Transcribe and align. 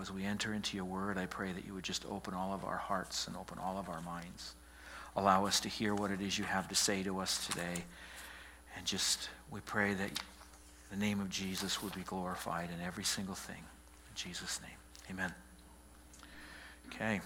as 0.00 0.10
we 0.10 0.24
enter 0.24 0.54
into 0.54 0.76
your 0.76 0.84
word, 0.84 1.18
I 1.18 1.26
pray 1.26 1.52
that 1.52 1.66
you 1.66 1.74
would 1.74 1.84
just 1.84 2.04
open 2.06 2.34
all 2.34 2.52
of 2.52 2.64
our 2.64 2.76
hearts 2.76 3.26
and 3.26 3.36
open 3.36 3.58
all 3.58 3.78
of 3.78 3.88
our 3.88 4.00
minds. 4.00 4.54
Allow 5.16 5.46
us 5.46 5.60
to 5.60 5.68
hear 5.68 5.94
what 5.94 6.10
it 6.10 6.20
is 6.20 6.38
you 6.38 6.44
have 6.44 6.68
to 6.68 6.74
say 6.74 7.02
to 7.02 7.18
us 7.18 7.46
today. 7.46 7.84
And 8.76 8.86
just, 8.86 9.28
we 9.50 9.60
pray 9.60 9.94
that 9.94 10.10
the 10.90 10.96
name 10.96 11.20
of 11.20 11.28
Jesus 11.28 11.82
would 11.82 11.94
be 11.94 12.02
glorified 12.02 12.68
in 12.70 12.84
every 12.84 13.04
single 13.04 13.34
thing. 13.34 13.56
In 13.56 14.14
Jesus' 14.14 14.60
name, 14.62 14.76
amen. 15.10 15.32
Okay. 16.88 17.20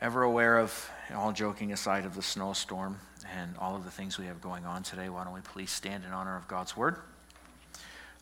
Ever 0.00 0.22
aware 0.22 0.58
of, 0.58 0.90
all 1.14 1.32
joking 1.32 1.72
aside, 1.72 2.06
of 2.06 2.14
the 2.14 2.22
snowstorm 2.22 2.98
and 3.36 3.54
all 3.58 3.76
of 3.76 3.84
the 3.84 3.90
things 3.90 4.18
we 4.18 4.26
have 4.26 4.40
going 4.40 4.64
on 4.64 4.82
today? 4.82 5.08
Why 5.08 5.24
don't 5.24 5.34
we 5.34 5.40
please 5.40 5.70
stand 5.70 6.04
in 6.04 6.12
honor 6.12 6.36
of 6.36 6.48
God's 6.48 6.76
word? 6.76 6.96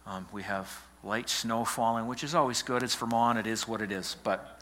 Um, 0.06 0.26
we 0.32 0.42
have 0.42 0.82
light 1.02 1.28
snow 1.28 1.64
falling, 1.64 2.06
which 2.06 2.24
is 2.24 2.34
always 2.34 2.62
good. 2.62 2.82
It's 2.82 2.94
Vermont, 2.94 3.38
it 3.38 3.46
is 3.46 3.68
what 3.68 3.80
it 3.80 3.92
is. 3.92 4.16
But 4.22 4.60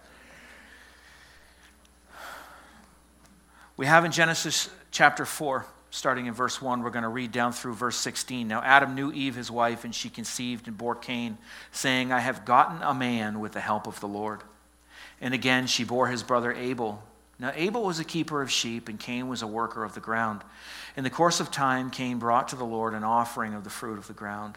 we 3.76 3.86
have 3.86 4.04
in 4.04 4.12
Genesis 4.12 4.70
chapter 4.90 5.24
4, 5.24 5.66
starting 5.90 6.26
in 6.26 6.34
verse 6.34 6.60
1, 6.60 6.82
we're 6.82 6.90
going 6.90 7.02
to 7.02 7.08
read 7.08 7.32
down 7.32 7.52
through 7.52 7.74
verse 7.74 7.96
16. 7.96 8.46
Now, 8.48 8.62
Adam 8.62 8.94
knew 8.94 9.12
Eve, 9.12 9.34
his 9.34 9.50
wife, 9.50 9.84
and 9.84 9.94
she 9.94 10.08
conceived 10.08 10.68
and 10.68 10.76
bore 10.76 10.94
Cain, 10.94 11.38
saying, 11.72 12.12
I 12.12 12.20
have 12.20 12.44
gotten 12.44 12.82
a 12.82 12.94
man 12.94 13.40
with 13.40 13.52
the 13.52 13.60
help 13.60 13.86
of 13.86 14.00
the 14.00 14.08
Lord. 14.08 14.42
And 15.20 15.32
again, 15.34 15.66
she 15.66 15.84
bore 15.84 16.08
his 16.08 16.22
brother 16.22 16.52
Abel. 16.52 17.02
Now, 17.38 17.52
Abel 17.54 17.84
was 17.84 17.98
a 17.98 18.04
keeper 18.04 18.40
of 18.40 18.50
sheep, 18.50 18.88
and 18.88 18.98
Cain 18.98 19.28
was 19.28 19.42
a 19.42 19.46
worker 19.46 19.84
of 19.84 19.94
the 19.94 20.00
ground. 20.00 20.42
In 20.96 21.04
the 21.04 21.10
course 21.10 21.40
of 21.40 21.50
time, 21.50 21.90
Cain 21.90 22.18
brought 22.18 22.48
to 22.48 22.56
the 22.56 22.64
Lord 22.64 22.94
an 22.94 23.04
offering 23.04 23.54
of 23.54 23.64
the 23.64 23.70
fruit 23.70 23.98
of 23.98 24.06
the 24.06 24.14
ground. 24.14 24.56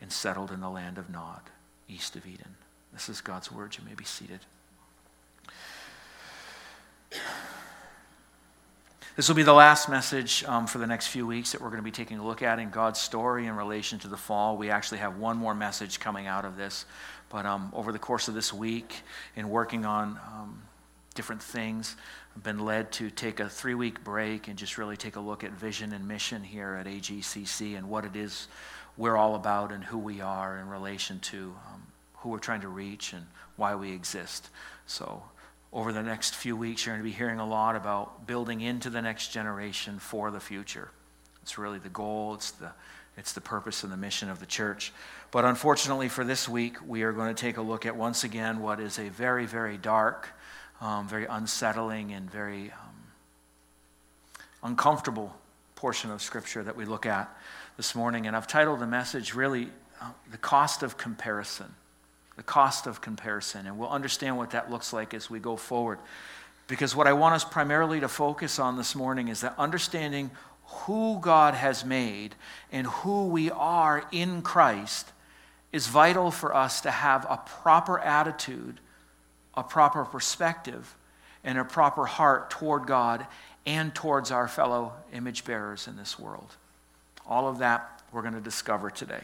and 0.00 0.12
settled 0.12 0.50
in 0.50 0.60
the 0.60 0.70
land 0.70 0.98
of 0.98 1.10
Nod, 1.10 1.42
east 1.88 2.16
of 2.16 2.26
Eden. 2.26 2.56
This 2.92 3.08
is 3.08 3.20
God's 3.20 3.52
word. 3.52 3.76
You 3.78 3.84
may 3.84 3.94
be 3.94 4.04
seated. 4.04 4.40
This 9.16 9.28
will 9.28 9.36
be 9.36 9.42
the 9.42 9.52
last 9.52 9.88
message 9.88 10.44
um, 10.44 10.66
for 10.66 10.78
the 10.78 10.86
next 10.86 11.08
few 11.08 11.26
weeks 11.26 11.52
that 11.52 11.60
we're 11.60 11.68
going 11.68 11.78
to 11.78 11.84
be 11.84 11.90
taking 11.90 12.18
a 12.18 12.24
look 12.24 12.42
at 12.42 12.58
in 12.58 12.70
God's 12.70 13.00
story 13.00 13.46
in 13.46 13.54
relation 13.54 13.98
to 13.98 14.08
the 14.08 14.16
fall. 14.16 14.56
We 14.56 14.70
actually 14.70 14.98
have 14.98 15.18
one 15.18 15.36
more 15.36 15.54
message 15.54 16.00
coming 16.00 16.26
out 16.26 16.44
of 16.44 16.56
this. 16.56 16.86
But 17.28 17.44
um, 17.44 17.70
over 17.74 17.92
the 17.92 17.98
course 17.98 18.28
of 18.28 18.34
this 18.34 18.52
week, 18.52 19.02
in 19.36 19.50
working 19.50 19.84
on 19.84 20.18
um, 20.32 20.62
different 21.14 21.42
things, 21.42 21.96
I've 22.34 22.42
been 22.42 22.64
led 22.64 22.92
to 22.92 23.10
take 23.10 23.40
a 23.40 23.48
three 23.48 23.74
week 23.74 24.02
break 24.04 24.48
and 24.48 24.56
just 24.56 24.78
really 24.78 24.96
take 24.96 25.16
a 25.16 25.20
look 25.20 25.44
at 25.44 25.50
vision 25.52 25.92
and 25.92 26.06
mission 26.06 26.42
here 26.42 26.74
at 26.74 26.86
AGCC 26.86 27.76
and 27.76 27.90
what 27.90 28.04
it 28.04 28.16
is 28.16 28.48
we're 28.96 29.16
all 29.16 29.34
about 29.34 29.72
and 29.72 29.84
who 29.84 29.98
we 29.98 30.20
are 30.20 30.58
in 30.58 30.68
relation 30.68 31.20
to 31.20 31.54
um, 31.72 31.82
who 32.16 32.28
we're 32.28 32.38
trying 32.38 32.60
to 32.60 32.68
reach 32.68 33.12
and 33.12 33.26
why 33.56 33.74
we 33.74 33.92
exist. 33.92 34.48
So, 34.86 35.22
over 35.72 35.92
the 35.92 36.02
next 36.02 36.34
few 36.34 36.56
weeks, 36.56 36.84
you're 36.84 36.96
going 36.96 37.04
to 37.04 37.08
be 37.08 37.16
hearing 37.16 37.38
a 37.38 37.46
lot 37.46 37.76
about 37.76 38.26
building 38.26 38.60
into 38.60 38.90
the 38.90 39.00
next 39.00 39.28
generation 39.28 40.00
for 40.00 40.30
the 40.30 40.40
future. 40.40 40.90
It's 41.42 41.58
really 41.58 41.78
the 41.78 41.88
goal, 41.88 42.34
it's 42.34 42.50
the, 42.50 42.70
it's 43.16 43.32
the 43.32 43.40
purpose 43.40 43.84
and 43.84 43.92
the 43.92 43.96
mission 43.96 44.28
of 44.28 44.40
the 44.40 44.46
church. 44.46 44.92
But 45.30 45.44
unfortunately, 45.44 46.08
for 46.08 46.24
this 46.24 46.48
week, 46.48 46.76
we 46.84 47.02
are 47.02 47.12
going 47.12 47.32
to 47.32 47.40
take 47.40 47.56
a 47.56 47.62
look 47.62 47.86
at 47.86 47.94
once 47.94 48.24
again 48.24 48.60
what 48.60 48.80
is 48.80 48.98
a 48.98 49.08
very, 49.10 49.46
very 49.46 49.76
dark, 49.76 50.28
um, 50.80 51.06
very 51.06 51.26
unsettling, 51.26 52.12
and 52.12 52.28
very 52.28 52.72
um, 52.72 53.04
uncomfortable 54.64 55.36
portion 55.76 56.10
of 56.10 56.20
Scripture 56.20 56.64
that 56.64 56.76
we 56.76 56.84
look 56.84 57.06
at 57.06 57.34
this 57.76 57.94
morning, 57.94 58.26
and 58.26 58.36
I've 58.36 58.46
titled 58.46 58.80
the 58.80 58.86
message 58.86 59.34
really 59.34 59.68
uh, 60.00 60.10
The 60.30 60.38
Cost 60.38 60.82
of 60.82 60.96
Comparison. 60.96 61.74
The 62.36 62.42
cost 62.42 62.86
of 62.86 63.00
comparison. 63.00 63.66
And 63.66 63.78
we'll 63.78 63.90
understand 63.90 64.38
what 64.38 64.50
that 64.52 64.70
looks 64.70 64.92
like 64.92 65.12
as 65.12 65.28
we 65.28 65.38
go 65.40 65.56
forward. 65.56 65.98
Because 66.68 66.96
what 66.96 67.06
I 67.06 67.12
want 67.12 67.34
us 67.34 67.44
primarily 67.44 68.00
to 68.00 68.08
focus 68.08 68.58
on 68.58 68.76
this 68.76 68.94
morning 68.94 69.28
is 69.28 69.42
that 69.42 69.54
understanding 69.58 70.30
who 70.64 71.18
God 71.20 71.54
has 71.54 71.84
made 71.84 72.34
and 72.72 72.86
who 72.86 73.26
we 73.26 73.50
are 73.50 74.04
in 74.12 74.40
Christ 74.40 75.12
is 75.72 75.86
vital 75.86 76.30
for 76.30 76.54
us 76.54 76.80
to 76.82 76.90
have 76.90 77.26
a 77.28 77.36
proper 77.36 77.98
attitude, 77.98 78.80
a 79.54 79.62
proper 79.62 80.04
perspective, 80.04 80.96
and 81.44 81.58
a 81.58 81.64
proper 81.64 82.06
heart 82.06 82.50
toward 82.50 82.86
God 82.86 83.26
and 83.66 83.94
towards 83.94 84.30
our 84.30 84.48
fellow 84.48 84.92
image 85.12 85.44
bearers 85.44 85.86
in 85.86 85.96
this 85.96 86.18
world. 86.18 86.56
All 87.30 87.48
of 87.48 87.58
that 87.58 88.02
we're 88.12 88.22
going 88.22 88.34
to 88.34 88.40
discover 88.40 88.90
today. 88.90 89.22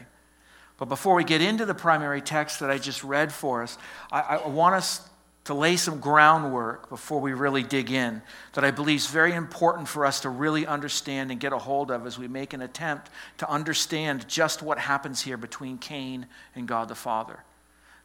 But 0.77 0.85
before 0.85 1.15
we 1.15 1.23
get 1.23 1.41
into 1.41 1.65
the 1.65 1.73
primary 1.73 2.21
text 2.21 2.61
that 2.61 2.69
I 2.69 2.77
just 2.77 3.03
read 3.03 3.31
for 3.31 3.63
us, 3.63 3.77
I, 4.11 4.21
I 4.21 4.47
want 4.47 4.75
us 4.75 5.07
to 5.45 5.53
lay 5.53 5.77
some 5.77 5.99
groundwork 5.99 6.89
before 6.89 7.21
we 7.21 7.33
really 7.33 7.63
dig 7.63 7.89
in 7.89 8.21
that 8.53 8.65
I 8.65 8.71
believe 8.71 8.97
is 8.97 9.07
very 9.07 9.33
important 9.33 9.87
for 9.87 10.05
us 10.05 10.21
to 10.21 10.29
really 10.29 10.67
understand 10.67 11.31
and 11.31 11.39
get 11.39 11.53
a 11.53 11.57
hold 11.57 11.89
of 11.89 12.05
as 12.05 12.19
we 12.19 12.27
make 12.27 12.53
an 12.53 12.61
attempt 12.61 13.09
to 13.37 13.49
understand 13.49 14.27
just 14.27 14.61
what 14.61 14.77
happens 14.77 15.21
here 15.21 15.37
between 15.37 15.77
Cain 15.77 16.27
and 16.53 16.67
God 16.67 16.89
the 16.89 16.95
Father. 16.95 17.43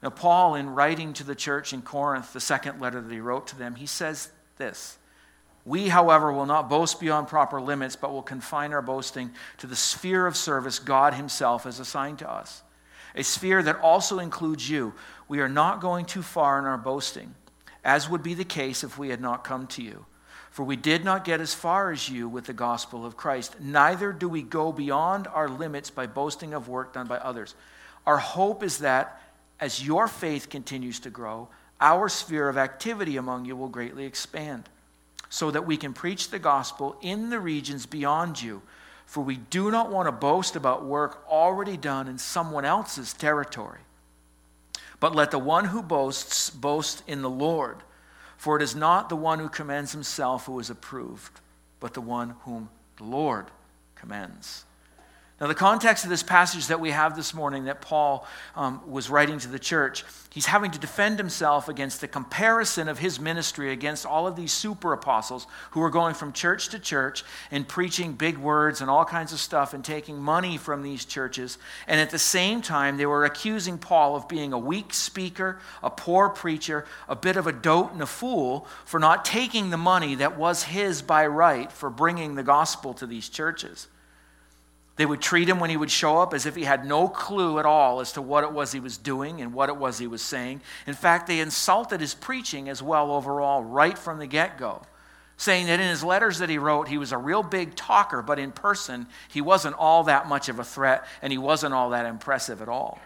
Now, 0.03 0.11
Paul, 0.11 0.55
in 0.55 0.71
writing 0.71 1.13
to 1.15 1.25
the 1.25 1.35
church 1.35 1.73
in 1.73 1.83
Corinth, 1.83 2.33
the 2.33 2.41
second 2.41 2.81
letter 2.81 3.01
that 3.01 3.13
he 3.13 3.21
wrote 3.21 3.49
to 3.49 3.59
them, 3.59 3.75
he 3.75 3.87
says 3.87 4.31
this 4.57 4.99
we, 5.65 5.89
however, 5.89 6.33
will 6.33 6.47
not 6.47 6.69
boast 6.69 6.99
beyond 6.99 7.29
proper 7.29 7.61
limits, 7.61 7.95
but 7.95 8.13
will 8.13 8.23
confine 8.23 8.73
our 8.73 8.83
boasting 8.83 9.31
to 9.59 9.67
the 9.67 9.77
sphere 9.77 10.27
of 10.27 10.37
service 10.37 10.79
God 10.79 11.15
Himself 11.15 11.65
has 11.65 11.79
assigned 11.79 12.19
to 12.19 12.31
us. 12.31 12.63
A 13.15 13.23
sphere 13.23 13.63
that 13.63 13.81
also 13.81 14.19
includes 14.19 14.69
you. 14.69 14.95
We 15.29 15.41
are 15.41 15.49
not 15.49 15.81
going 15.81 16.07
too 16.07 16.23
far 16.23 16.59
in 16.59 16.65
our 16.65 16.79
boasting, 16.79 17.35
as 17.85 18.09
would 18.09 18.23
be 18.23 18.35
the 18.35 18.45
case 18.45 18.83
if 18.83 18.99
we 18.99 19.11
had 19.11 19.21
not 19.21 19.45
come 19.45 19.67
to 19.69 19.83
you. 19.83 20.07
For 20.51 20.65
we 20.65 20.77
did 20.77 21.05
not 21.05 21.25
get 21.25 21.41
as 21.41 21.55
far 21.55 21.93
as 21.93 22.09
you 22.09 22.29
with 22.29 22.45
the 22.45 22.53
gospel 22.53 23.07
of 23.07 23.17
Christ, 23.17 23.61
neither 23.61 24.13
do 24.13 24.29
we 24.29 24.43
go 24.43 24.73
beyond 24.73 25.27
our 25.29 25.49
limits 25.49 25.91
by 25.91 26.07
boasting 26.07 26.53
of 26.55 26.69
work 26.69 26.93
done 26.93 27.07
by 27.07 27.19
others. 27.19 27.55
Our 28.05 28.19
hope 28.19 28.63
is 28.63 28.79
that 28.79 29.21
as 29.61 29.87
your 29.87 30.09
faith 30.09 30.51
continues 30.51 31.01
to 31.01 31.11
grow, 31.11 31.49
our 31.81 32.09
sphere 32.09 32.49
of 32.49 32.59
activity 32.59 33.17
among 33.17 33.45
you 33.45 33.57
will 33.57 33.69
greatly 33.69 34.05
expand 34.05 34.69
so 35.33 35.51
that 35.51 35.65
we 35.65 35.79
can 35.79 35.95
preach 35.95 36.29
the 36.29 36.39
gospel 36.39 36.95
in 37.01 37.31
the 37.31 37.41
regions 37.41 37.87
beyond 37.87 38.43
you. 38.43 38.61
For 39.07 39.25
we 39.25 39.37
do 39.37 39.71
not 39.71 39.91
want 39.91 40.07
to 40.07 40.13
boast 40.13 40.57
about 40.57 40.85
work 40.85 41.25
already 41.27 41.79
done 41.79 42.07
in 42.07 42.19
someone 42.19 42.67
else's 42.67 43.15
territory. 43.15 43.81
But 45.01 45.15
let 45.15 45.31
the 45.31 45.39
one 45.39 45.65
who 45.65 45.83
boasts 45.83 46.51
boast 46.51 47.03
in 47.07 47.23
the 47.23 47.31
Lord. 47.31 47.79
For 48.37 48.59
it 48.59 48.63
is 48.63 48.77
not 48.77 49.09
the 49.09 49.17
one 49.17 49.39
who 49.39 49.49
commends 49.49 49.93
himself 49.93 50.45
who 50.45 50.59
is 50.59 50.69
approved, 50.69 51.41
but 51.81 51.95
the 51.95 52.03
one 52.03 52.35
whom 52.43 52.69
the 52.99 53.05
Lord 53.05 53.47
commends. 53.95 54.67
Now, 55.43 55.49
the 55.49 55.57
context 55.57 56.05
of 56.05 56.11
this 56.11 56.23
passage 56.23 56.69
that 56.69 56.79
we 56.79 56.93
have 56.93 57.17
this 57.17 57.35
morning 57.35 57.65
that 57.65 57.81
Paul 57.81 58.29
um, 58.55 58.81
was 58.89 59.11
writing 59.11 59.41
to 59.41 59.49
the 59.49 59.59
church, 59.59 60.05
he's 60.31 60.47
having 60.47 60.71
to 60.71 60.79
defend 60.79 61.19
himself 61.19 61.69
against 61.69 62.01
the 62.01 62.07
comparison 62.07 62.87
of 62.87 63.01
his 63.01 63.19
ministry 63.19 63.73
against 63.73 64.07
all 64.07 64.29
of 64.29 64.37
these 64.37 64.53
super 64.53 64.93
apostles 64.93 65.49
who 65.73 65.81
were 65.81 65.91
going 65.91 66.15
from 66.15 66.33
church 66.33 66.69
to 66.69 66.79
church 66.79 67.25
and 67.51 67.67
preaching 67.67 68.13
big 68.13 68.39
words 68.39 68.81
and 68.81 68.89
all 68.89 69.05
kinds 69.05 69.33
of 69.33 69.41
stuff 69.41 69.75
and 69.75 69.85
taking 69.85 70.17
money 70.17 70.59
from 70.59 70.85
these 70.85 71.05
churches. 71.05 71.59
And 71.89 71.99
at 71.99 72.11
the 72.11 72.21
same 72.21 72.63
time, 72.63 72.97
they 72.97 73.07
were 73.07 73.25
accusing 73.25 73.79
Paul 73.79 74.15
of 74.15 74.29
being 74.29 74.53
a 74.53 74.59
weak 74.61 74.95
speaker, 74.95 75.59
a 75.83 75.91
poor 75.91 76.29
preacher, 76.29 76.87
a 77.09 77.17
bit 77.17 77.37
of 77.37 77.49
a 77.49 77.53
dote 77.53 77.93
and 77.93 78.03
a 78.03 78.07
fool 78.07 78.69
for 78.85 79.01
not 79.01 79.25
taking 79.25 79.71
the 79.71 79.77
money 79.77 80.15
that 80.15 80.39
was 80.39 80.63
his 80.63 81.03
by 81.03 81.27
right 81.27 81.73
for 81.73 81.91
bringing 81.91 82.37
the 82.37 82.45
gospel 82.45 82.95
to 82.95 83.09
these 83.09 83.29
churches. 83.29 83.89
They 84.97 85.07
would 85.07 85.23
treat 85.23 85.49
him 85.49 85.59
when 85.59 85.71
he 85.71 85.77
would 85.77 85.91
show 85.91 86.19
up 86.19 86.35
as 86.35 86.45
if 86.45 86.55
he 86.55 86.65
had 86.65 86.85
no 86.85 87.09
clue 87.09 87.59
at 87.59 87.65
all 87.65 88.01
as 88.01 88.13
to 88.13 88.23
what 88.23 88.45
it 88.45 88.53
was 88.53 88.73
he 88.73 88.81
was 88.81 88.99
doing 88.99 89.41
and 89.41 89.55
what 89.55 89.71
it 89.71 89.77
was 89.77 89.99
he 89.99 90.07
was 90.07 90.21
saying. 90.21 90.61
In 90.87 90.95
fact, 90.95 91.27
they 91.27 91.41
insulted 91.41 92.01
his 92.01 92.15
preaching 92.15 92.69
as 92.69 92.83
well 92.83 93.11
overall, 93.11 93.65
right 93.65 93.97
from 93.97 94.19
the 94.19 94.27
get 94.27 94.59
go, 94.59 94.83
saying 95.39 95.67
that 95.67 95.81
in 95.81 95.89
his 95.89 96.05
letters 96.05 96.39
that 96.39 96.51
he 96.51 96.59
wrote, 96.59 96.89
he 96.89 96.99
was 96.99 97.13
a 97.13 97.17
real 97.19 97.43
big 97.43 97.75
talker, 97.75 98.21
but 98.21 98.39
in 98.39 98.53
person, 98.53 99.07
he 99.31 99.41
wasn't 99.41 99.77
all 99.79 100.05
that 100.05 100.29
much 100.29 100.51
of 100.51 100.59
a 100.59 100.65
threat 100.65 101.07
and 101.23 101.33
he 101.33 101.39
wasn't 101.39 101.73
all 101.73 101.91
that 101.91 102.05
impressive 102.05 102.61
at 102.61 102.69
all. 102.69 103.01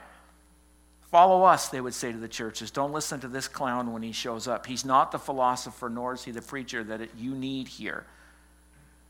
Follow 1.13 1.45
us, 1.45 1.69
they 1.69 1.81
would 1.81 1.95
say 1.95 2.11
to 2.11 2.19
the 2.19 2.27
churches. 2.27 2.73
Don't 2.73 2.93
listen 2.93 3.21
to 3.21 3.29
this 3.29 3.47
clown 3.47 3.93
when 3.93 4.03
he 4.03 4.11
shows 4.11 4.49
up. 4.49 4.67
He's 4.67 4.85
not 4.85 5.13
the 5.13 5.21
philosopher, 5.21 5.89
nor 5.89 6.15
is 6.15 6.25
he 6.25 6.33
the 6.33 6.43
preacher 6.43 6.83
that 6.83 7.17
you 7.17 7.35
need 7.37 7.69
here. 7.69 8.05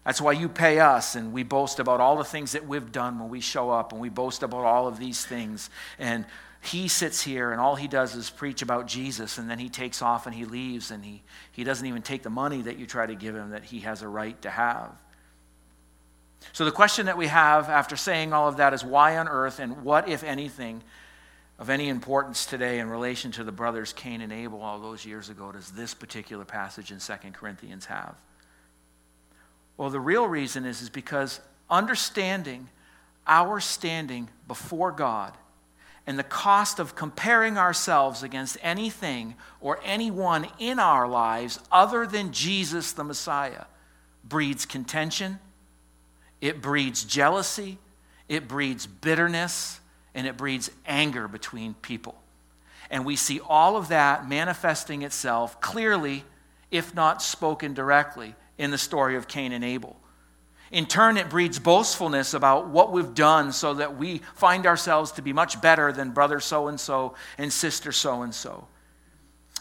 That's 0.07 0.21
why 0.21 0.33
you 0.33 0.49
pay 0.49 0.79
us, 0.79 1.17
and 1.17 1.33
we 1.33 1.43
boast 1.43 1.81
about 1.81 2.01
all 2.01 2.17
the 2.17 2.23
things 2.23 2.53
that 2.53 2.65
we've 2.65 2.93
done 2.93 3.19
when 3.19 3.29
we 3.29 3.41
show 3.41 3.71
up, 3.71 3.91
and 3.91 4.01
we 4.01 4.09
boast 4.09 4.45
about 4.45 4.65
all 4.65 4.87
of 4.87 5.01
these 5.01 5.27
things. 5.27 5.69
And 5.99 6.25
he 6.63 6.87
sits 6.87 7.21
here, 7.21 7.51
and 7.51 7.61
all 7.61 7.75
he 7.75 7.89
does 7.89 8.15
is 8.15 8.31
preach 8.31 8.63
about 8.63 8.87
Jesus, 8.87 9.37
and 9.37 9.51
then 9.51 9.59
he 9.59 9.69
takes 9.69 10.03
off 10.03 10.27
and 10.27 10.35
he 10.35 10.45
leaves, 10.45 10.93
and 10.93 11.05
he, 11.05 11.25
he 11.51 11.65
doesn't 11.65 11.85
even 11.85 12.03
take 12.03 12.23
the 12.23 12.31
money 12.31 12.63
that 12.63 12.79
you 12.79 12.87
try 12.87 13.05
to 13.05 13.17
give 13.17 13.35
him 13.35 13.51
that 13.51 13.65
he 13.65 13.81
has 13.81 14.03
a 14.03 14.09
right 14.09 14.41
to 14.43 14.51
have. 14.51 14.93
So, 16.53 16.65
the 16.65 16.71
question 16.71 17.07
that 17.07 17.19
we 17.19 17.27
have 17.27 17.69
after 17.69 17.97
saying 17.97 18.33
all 18.33 18.47
of 18.47 18.59
that 18.59 18.73
is 18.75 18.85
why 18.85 19.19
on 19.19 19.27
earth, 19.27 19.59
and 19.59 19.83
what, 19.83 20.09
if 20.09 20.23
anything, 20.23 20.85
of 21.59 21.69
any 21.69 21.89
importance 21.89 22.47
today 22.47 22.79
in 22.79 22.89
relation 22.89 23.33
to 23.33 23.43
the 23.43 23.51
brothers 23.51 23.93
Cain 23.93 24.21
and 24.21 24.33
Abel 24.33 24.63
all 24.63 24.79
those 24.79 25.05
years 25.05 25.31
ago 25.31 25.51
does 25.51 25.73
this 25.73 25.95
particular 25.95 26.45
passage 26.45 26.93
in 26.93 27.01
2 27.01 27.13
Corinthians 27.33 27.87
have? 27.87 28.15
Well, 29.77 29.91
the 29.91 30.01
real 30.01 30.27
reason 30.27 30.65
is, 30.65 30.81
is 30.81 30.91
because 30.91 31.41
understanding 31.69 32.69
our 33.27 33.61
standing 33.61 34.29
before 34.47 34.93
God 34.93 35.33
and 36.07 36.19
the 36.19 36.25
cost 36.25 36.79
of 36.79 36.95
comparing 36.95 37.59
ourselves 37.59 38.23
against 38.23 38.57
anything 38.63 39.35
or 39.61 39.81
anyone 39.85 40.47
in 40.59 40.79
our 40.79 41.09
lives 41.09 41.59
other 41.73 42.07
than 42.07 42.33
Jesus 42.33 42.93
the 42.93 43.05
Messiah 43.05 43.65
breeds 44.25 44.65
contention, 44.65 45.41
it 46.41 46.63
breeds 46.63 47.05
jealousy, 47.05 47.79
it 48.29 48.47
breeds 48.47 48.87
bitterness, 48.87 49.81
and 50.15 50.27
it 50.27 50.37
breeds 50.37 50.71
anger 50.87 51.29
between 51.29 51.75
people. 51.75 52.15
And 52.91 53.05
we 53.05 53.17
see 53.17 53.41
all 53.41 53.77
of 53.77 53.89
that 53.89 54.29
manifesting 54.29 55.03
itself 55.03 55.61
clearly, 55.61 56.25
if 56.71 56.95
not 56.95 57.21
spoken 57.21 57.75
directly, 57.75 58.37
in 58.59 58.71
the 58.71 58.79
story 58.79 59.17
of 59.17 59.29
Cain 59.29 59.53
and 59.53 59.65
Abel. 59.65 59.97
In 60.71 60.87
turn, 60.87 61.17
it 61.17 61.31
breeds 61.31 61.59
boastfulness 61.59 62.35
about 62.35 62.69
what 62.69 62.91
we've 62.91 63.15
done 63.15 63.53
so 63.53 63.75
that 63.75 63.97
we 63.97 64.19
find 64.35 64.67
ourselves 64.67 65.13
to 65.13 65.23
be 65.23 65.33
much 65.33 65.61
better 65.61 65.93
than 65.93 66.11
brother 66.11 66.41
so 66.41 66.67
and 66.69 66.81
so 66.81 67.15
and 67.39 67.53
sister 67.53 67.93
so 67.93 68.23
and 68.23 68.35
so. 68.35 68.67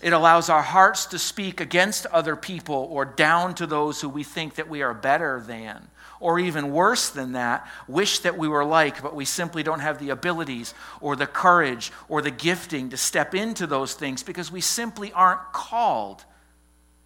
It 0.01 0.13
allows 0.13 0.49
our 0.49 0.61
hearts 0.61 1.05
to 1.07 1.19
speak 1.19 1.61
against 1.61 2.05
other 2.07 2.35
people 2.35 2.87
or 2.91 3.05
down 3.05 3.55
to 3.55 3.67
those 3.67 4.01
who 4.01 4.09
we 4.09 4.23
think 4.23 4.55
that 4.55 4.69
we 4.69 4.81
are 4.81 4.93
better 4.93 5.41
than. 5.45 5.87
Or 6.19 6.39
even 6.39 6.71
worse 6.71 7.09
than 7.09 7.33
that, 7.33 7.67
wish 7.87 8.19
that 8.19 8.37
we 8.37 8.47
were 8.47 8.65
like, 8.65 9.01
but 9.01 9.15
we 9.15 9.25
simply 9.25 9.63
don't 9.63 9.79
have 9.79 9.99
the 9.99 10.09
abilities 10.09 10.73
or 11.01 11.15
the 11.15 11.27
courage 11.27 11.91
or 12.09 12.21
the 12.21 12.31
gifting 12.31 12.89
to 12.89 12.97
step 12.97 13.35
into 13.35 13.67
those 13.67 13.93
things 13.93 14.23
because 14.23 14.51
we 14.51 14.61
simply 14.61 15.13
aren't 15.13 15.53
called 15.53 16.25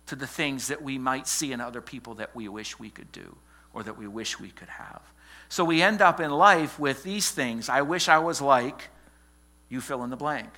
to 0.09 0.15
the 0.15 0.27
things 0.27 0.67
that 0.69 0.81
we 0.81 0.97
might 0.97 1.27
see 1.27 1.51
in 1.51 1.61
other 1.61 1.81
people 1.81 2.15
that 2.15 2.35
we 2.35 2.47
wish 2.47 2.79
we 2.79 2.89
could 2.89 3.11
do 3.11 3.37
or 3.73 3.83
that 3.83 3.97
we 3.97 4.07
wish 4.07 4.39
we 4.39 4.49
could 4.49 4.69
have. 4.69 5.01
So 5.49 5.63
we 5.63 5.83
end 5.83 6.01
up 6.01 6.19
in 6.19 6.31
life 6.31 6.79
with 6.79 7.03
these 7.03 7.29
things. 7.29 7.69
I 7.69 7.83
wish 7.83 8.09
I 8.09 8.17
was 8.17 8.41
like, 8.41 8.89
you 9.69 9.81
fill 9.81 10.03
in 10.03 10.09
the 10.09 10.17
blank. 10.17 10.49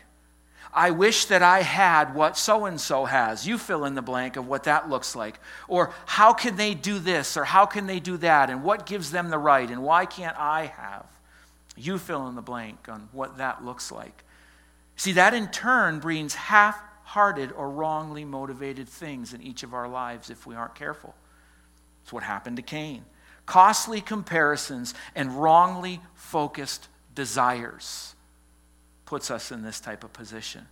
I 0.73 0.91
wish 0.91 1.25
that 1.25 1.41
I 1.41 1.63
had 1.63 2.15
what 2.15 2.37
so 2.37 2.63
and 2.63 2.79
so 2.79 3.03
has. 3.03 3.45
You 3.45 3.57
fill 3.57 3.83
in 3.83 3.93
the 3.93 4.01
blank 4.01 4.37
of 4.37 4.47
what 4.47 4.63
that 4.63 4.89
looks 4.89 5.17
like. 5.17 5.37
Or 5.67 5.93
how 6.05 6.31
can 6.31 6.55
they 6.55 6.73
do 6.73 6.97
this 6.97 7.35
or 7.35 7.43
how 7.43 7.65
can 7.65 7.87
they 7.87 7.99
do 7.99 8.15
that 8.17 8.49
and 8.49 8.63
what 8.63 8.85
gives 8.85 9.11
them 9.11 9.29
the 9.29 9.37
right 9.37 9.69
and 9.69 9.83
why 9.83 10.05
can't 10.05 10.37
I 10.37 10.67
have? 10.67 11.05
You 11.75 11.97
fill 11.97 12.27
in 12.29 12.35
the 12.35 12.41
blank 12.41 12.87
on 12.87 13.09
what 13.11 13.37
that 13.37 13.65
looks 13.65 13.91
like. 13.91 14.23
See, 14.95 15.11
that 15.13 15.33
in 15.33 15.49
turn 15.49 15.99
brings 15.99 16.35
half 16.35 16.81
hearted 17.11 17.51
or 17.51 17.69
wrongly 17.69 18.23
motivated 18.23 18.87
things 18.87 19.33
in 19.33 19.41
each 19.41 19.63
of 19.63 19.73
our 19.73 19.85
lives 19.89 20.29
if 20.29 20.47
we 20.47 20.55
aren't 20.55 20.75
careful. 20.75 21.13
It's 22.03 22.13
what 22.13 22.23
happened 22.23 22.55
to 22.55 22.61
Cain. 22.61 23.03
Costly 23.45 23.99
comparisons 23.99 24.93
and 25.13 25.29
wrongly 25.31 25.99
focused 26.15 26.87
desires 27.13 28.15
puts 29.03 29.29
us 29.29 29.51
in 29.51 29.61
this 29.61 29.81
type 29.81 30.05
of 30.05 30.13
position. 30.13 30.65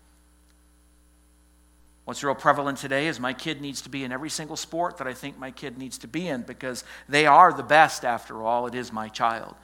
What's 2.06 2.24
real 2.24 2.36
prevalent 2.36 2.78
today 2.78 3.08
is 3.08 3.20
my 3.20 3.34
kid 3.34 3.60
needs 3.60 3.82
to 3.82 3.90
be 3.90 4.06
in 4.06 4.14
every 4.14 4.30
single 4.30 4.56
sport 4.56 4.96
that 5.00 5.08
I 5.08 5.14
think 5.14 5.38
my 5.38 5.52
kid 5.52 5.78
needs 5.78 5.98
to 5.98 6.08
be 6.08 6.30
in 6.30 6.44
because 6.44 6.86
they 7.10 7.26
are 7.26 7.52
the 7.52 7.64
best 7.64 8.06
after 8.06 8.44
all. 8.44 8.66
It 8.66 8.76
is 8.76 8.94
my 8.94 9.10
child. 9.10 9.56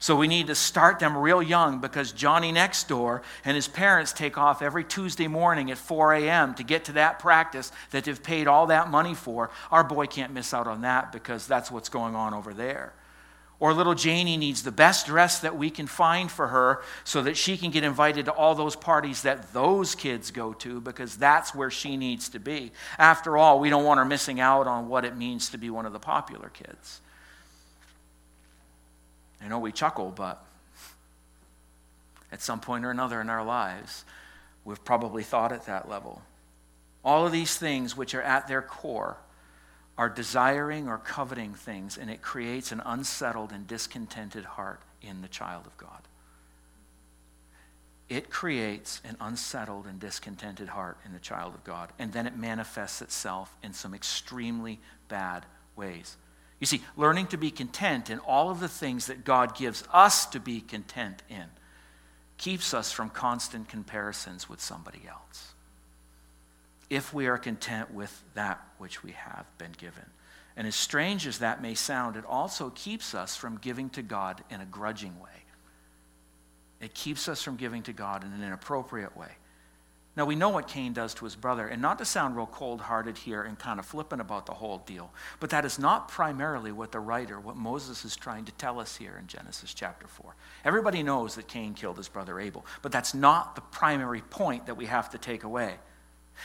So 0.00 0.14
we 0.14 0.28
need 0.28 0.46
to 0.46 0.54
start 0.54 1.00
them 1.00 1.16
real 1.16 1.42
young 1.42 1.80
because 1.80 2.12
Johnny 2.12 2.52
next 2.52 2.86
door 2.86 3.22
and 3.44 3.56
his 3.56 3.66
parents 3.66 4.12
take 4.12 4.38
off 4.38 4.62
every 4.62 4.84
Tuesday 4.84 5.26
morning 5.26 5.72
at 5.72 5.78
4 5.78 6.14
a.m. 6.14 6.54
to 6.54 6.62
get 6.62 6.84
to 6.84 6.92
that 6.92 7.18
practice 7.18 7.72
that 7.90 8.04
they've 8.04 8.22
paid 8.22 8.46
all 8.46 8.68
that 8.68 8.90
money 8.90 9.14
for. 9.14 9.50
Our 9.72 9.82
boy 9.82 10.06
can't 10.06 10.32
miss 10.32 10.54
out 10.54 10.68
on 10.68 10.82
that 10.82 11.10
because 11.10 11.48
that's 11.48 11.70
what's 11.70 11.88
going 11.88 12.14
on 12.14 12.32
over 12.32 12.54
there. 12.54 12.92
Or 13.60 13.74
little 13.74 13.96
Janie 13.96 14.36
needs 14.36 14.62
the 14.62 14.70
best 14.70 15.06
dress 15.06 15.40
that 15.40 15.58
we 15.58 15.68
can 15.68 15.88
find 15.88 16.30
for 16.30 16.46
her 16.46 16.80
so 17.02 17.22
that 17.22 17.36
she 17.36 17.56
can 17.56 17.72
get 17.72 17.82
invited 17.82 18.26
to 18.26 18.32
all 18.32 18.54
those 18.54 18.76
parties 18.76 19.22
that 19.22 19.52
those 19.52 19.96
kids 19.96 20.30
go 20.30 20.52
to 20.54 20.80
because 20.80 21.16
that's 21.16 21.56
where 21.56 21.72
she 21.72 21.96
needs 21.96 22.28
to 22.28 22.38
be. 22.38 22.70
After 22.98 23.36
all, 23.36 23.58
we 23.58 23.68
don't 23.68 23.84
want 23.84 23.98
her 23.98 24.04
missing 24.04 24.38
out 24.38 24.68
on 24.68 24.88
what 24.88 25.04
it 25.04 25.16
means 25.16 25.50
to 25.50 25.58
be 25.58 25.70
one 25.70 25.86
of 25.86 25.92
the 25.92 25.98
popular 25.98 26.50
kids. 26.50 27.00
I 29.40 29.48
know 29.48 29.58
we 29.58 29.72
chuckle, 29.72 30.12
but 30.14 30.44
at 32.30 32.42
some 32.42 32.60
point 32.60 32.84
or 32.84 32.90
another 32.90 33.20
in 33.20 33.30
our 33.30 33.44
lives, 33.44 34.04
we've 34.64 34.84
probably 34.84 35.22
thought 35.22 35.52
at 35.52 35.66
that 35.66 35.88
level. 35.88 36.22
All 37.04 37.24
of 37.24 37.32
these 37.32 37.56
things, 37.56 37.96
which 37.96 38.14
are 38.14 38.22
at 38.22 38.48
their 38.48 38.62
core, 38.62 39.16
are 39.96 40.08
desiring 40.08 40.88
or 40.88 40.98
coveting 40.98 41.54
things, 41.54 41.96
and 41.98 42.10
it 42.10 42.22
creates 42.22 42.70
an 42.70 42.82
unsettled 42.84 43.50
and 43.52 43.66
discontented 43.66 44.44
heart 44.44 44.80
in 45.02 45.22
the 45.22 45.28
child 45.28 45.66
of 45.66 45.76
God. 45.76 46.02
It 48.08 48.30
creates 48.30 49.02
an 49.04 49.16
unsettled 49.20 49.86
and 49.86 50.00
discontented 50.00 50.68
heart 50.68 50.98
in 51.04 51.12
the 51.12 51.18
child 51.18 51.54
of 51.54 51.64
God, 51.64 51.92
and 51.98 52.12
then 52.12 52.26
it 52.26 52.36
manifests 52.36 53.02
itself 53.02 53.54
in 53.62 53.72
some 53.72 53.92
extremely 53.92 54.80
bad 55.08 55.44
ways. 55.76 56.16
You 56.60 56.66
see, 56.66 56.82
learning 56.96 57.28
to 57.28 57.36
be 57.36 57.50
content 57.50 58.10
in 58.10 58.18
all 58.20 58.50
of 58.50 58.60
the 58.60 58.68
things 58.68 59.06
that 59.06 59.24
God 59.24 59.56
gives 59.56 59.84
us 59.92 60.26
to 60.26 60.40
be 60.40 60.60
content 60.60 61.22
in 61.28 61.44
keeps 62.36 62.72
us 62.72 62.90
from 62.90 63.10
constant 63.10 63.68
comparisons 63.68 64.48
with 64.48 64.60
somebody 64.60 65.02
else. 65.08 65.54
If 66.88 67.12
we 67.12 67.26
are 67.26 67.38
content 67.38 67.92
with 67.92 68.22
that 68.34 68.60
which 68.78 69.02
we 69.02 69.12
have 69.12 69.46
been 69.58 69.72
given. 69.72 70.04
And 70.56 70.66
as 70.66 70.74
strange 70.74 71.26
as 71.26 71.38
that 71.38 71.62
may 71.62 71.74
sound, 71.74 72.16
it 72.16 72.24
also 72.24 72.70
keeps 72.70 73.14
us 73.14 73.36
from 73.36 73.58
giving 73.58 73.90
to 73.90 74.02
God 74.02 74.42
in 74.50 74.60
a 74.60 74.66
grudging 74.66 75.20
way. 75.20 75.30
It 76.80 76.94
keeps 76.94 77.28
us 77.28 77.42
from 77.42 77.56
giving 77.56 77.82
to 77.84 77.92
God 77.92 78.24
in 78.24 78.32
an 78.32 78.42
inappropriate 78.42 79.16
way. 79.16 79.30
Now, 80.18 80.24
we 80.24 80.34
know 80.34 80.48
what 80.48 80.66
Cain 80.66 80.92
does 80.92 81.14
to 81.14 81.24
his 81.24 81.36
brother, 81.36 81.68
and 81.68 81.80
not 81.80 81.98
to 81.98 82.04
sound 82.04 82.34
real 82.34 82.46
cold 82.46 82.80
hearted 82.80 83.16
here 83.16 83.44
and 83.44 83.56
kind 83.56 83.78
of 83.78 83.86
flippant 83.86 84.20
about 84.20 84.46
the 84.46 84.52
whole 84.52 84.78
deal, 84.78 85.12
but 85.38 85.50
that 85.50 85.64
is 85.64 85.78
not 85.78 86.08
primarily 86.08 86.72
what 86.72 86.90
the 86.90 86.98
writer, 86.98 87.38
what 87.38 87.54
Moses 87.54 88.04
is 88.04 88.16
trying 88.16 88.44
to 88.46 88.52
tell 88.52 88.80
us 88.80 88.96
here 88.96 89.16
in 89.16 89.28
Genesis 89.28 89.72
chapter 89.72 90.08
4. 90.08 90.34
Everybody 90.64 91.04
knows 91.04 91.36
that 91.36 91.46
Cain 91.46 91.72
killed 91.72 91.98
his 91.98 92.08
brother 92.08 92.40
Abel, 92.40 92.66
but 92.82 92.90
that's 92.90 93.14
not 93.14 93.54
the 93.54 93.60
primary 93.60 94.22
point 94.22 94.66
that 94.66 94.76
we 94.76 94.86
have 94.86 95.08
to 95.10 95.18
take 95.18 95.44
away. 95.44 95.76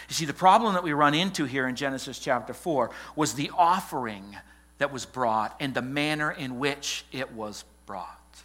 You 0.08 0.14
see, 0.14 0.26
the 0.26 0.34
problem 0.34 0.76
that 0.76 0.84
we 0.84 0.94
run 0.94 1.16
into 1.16 1.46
here 1.46 1.68
in 1.68 1.76
Genesis 1.76 2.20
chapter 2.20 2.54
4 2.54 2.92
was 3.16 3.34
the 3.34 3.50
offering 3.58 4.38
that 4.78 4.94
was 4.94 5.08
brought 5.08 5.56
and 5.60 5.74
the 5.74 5.82
manner 5.82 6.30
in 6.30 6.60
which 6.60 7.06
it 7.12 7.32
was 7.32 7.66
brought. 7.88 8.44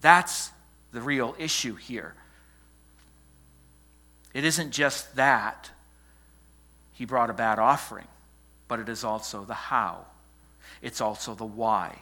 That's 0.00 0.52
the 0.92 1.00
real 1.00 1.34
issue 1.40 1.74
here. 1.74 2.14
It 4.32 4.44
isn't 4.44 4.70
just 4.70 5.16
that 5.16 5.70
he 6.92 7.04
brought 7.04 7.30
a 7.30 7.34
bad 7.34 7.58
offering, 7.58 8.08
but 8.68 8.78
it 8.78 8.88
is 8.88 9.04
also 9.04 9.44
the 9.44 9.54
how. 9.54 10.06
It's 10.82 11.00
also 11.00 11.34
the 11.34 11.44
why. 11.44 11.98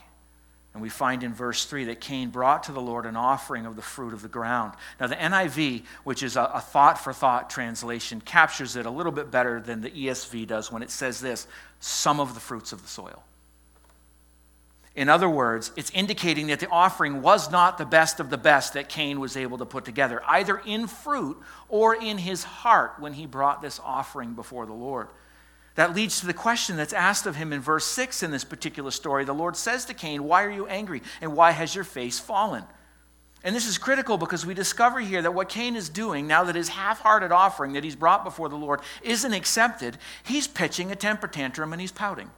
And 0.74 0.82
we 0.82 0.90
find 0.90 1.22
in 1.22 1.32
verse 1.32 1.64
3 1.64 1.84
that 1.86 2.00
Cain 2.00 2.30
brought 2.30 2.64
to 2.64 2.72
the 2.72 2.80
Lord 2.80 3.06
an 3.06 3.16
offering 3.16 3.64
of 3.66 3.74
the 3.74 3.82
fruit 3.82 4.12
of 4.12 4.22
the 4.22 4.28
ground. 4.28 4.74
Now, 5.00 5.06
the 5.06 5.16
NIV, 5.16 5.84
which 6.04 6.22
is 6.22 6.36
a, 6.36 6.60
thought 6.60 6.98
for 6.98 7.12
thought 7.12 7.48
translation, 7.50 8.20
captures 8.20 8.76
it 8.76 8.86
a 8.86 8.90
little 8.90 9.12
bit 9.12 9.30
better 9.30 9.60
than 9.60 9.80
the 9.80 9.90
ESV 9.90 10.46
does 10.46 10.70
when 10.70 10.82
it 10.82 10.90
says 10.90 11.20
this 11.20 11.46
some 11.80 12.20
of 12.20 12.34
the 12.34 12.40
fruits 12.40 12.72
of 12.72 12.82
the 12.82 12.88
soil. 12.88 13.24
In 14.98 15.08
other 15.08 15.28
words, 15.28 15.70
it's 15.76 15.90
indicating 15.90 16.48
that 16.48 16.58
the 16.58 16.68
offering 16.70 17.22
was 17.22 17.52
not 17.52 17.78
the 17.78 17.86
best 17.86 18.18
of 18.18 18.30
the 18.30 18.36
best 18.36 18.72
that 18.72 18.88
Cain 18.88 19.20
was 19.20 19.36
able 19.36 19.56
to 19.58 19.64
put 19.64 19.84
together, 19.84 20.20
either 20.26 20.60
in 20.66 20.88
fruit 20.88 21.38
or 21.68 21.94
in 21.94 22.18
his 22.18 22.42
heart 22.42 22.94
when 22.98 23.12
he 23.12 23.24
brought 23.24 23.62
this 23.62 23.80
offering 23.84 24.34
before 24.34 24.66
the 24.66 24.72
Lord. 24.72 25.06
That 25.76 25.94
leads 25.94 26.18
to 26.18 26.26
the 26.26 26.34
question 26.34 26.76
that's 26.76 26.92
asked 26.92 27.26
of 27.26 27.36
him 27.36 27.52
in 27.52 27.60
verse 27.60 27.84
6 27.84 28.24
in 28.24 28.32
this 28.32 28.42
particular 28.42 28.90
story. 28.90 29.24
The 29.24 29.32
Lord 29.32 29.56
says 29.56 29.84
to 29.84 29.94
Cain, 29.94 30.24
Why 30.24 30.42
are 30.42 30.50
you 30.50 30.66
angry? 30.66 31.02
And 31.20 31.36
why 31.36 31.52
has 31.52 31.76
your 31.76 31.84
face 31.84 32.18
fallen? 32.18 32.64
And 33.44 33.54
this 33.54 33.68
is 33.68 33.78
critical 33.78 34.18
because 34.18 34.44
we 34.44 34.52
discover 34.52 34.98
here 34.98 35.22
that 35.22 35.32
what 35.32 35.48
Cain 35.48 35.76
is 35.76 35.88
doing, 35.88 36.26
now 36.26 36.42
that 36.42 36.56
his 36.56 36.70
half 36.70 36.98
hearted 37.02 37.30
offering 37.30 37.74
that 37.74 37.84
he's 37.84 37.94
brought 37.94 38.24
before 38.24 38.48
the 38.48 38.56
Lord 38.56 38.80
isn't 39.02 39.32
accepted, 39.32 39.96
he's 40.24 40.48
pitching 40.48 40.90
a 40.90 40.96
temper 40.96 41.28
tantrum 41.28 41.72
and 41.72 41.80
he's 41.80 41.92
pouting. 41.92 42.32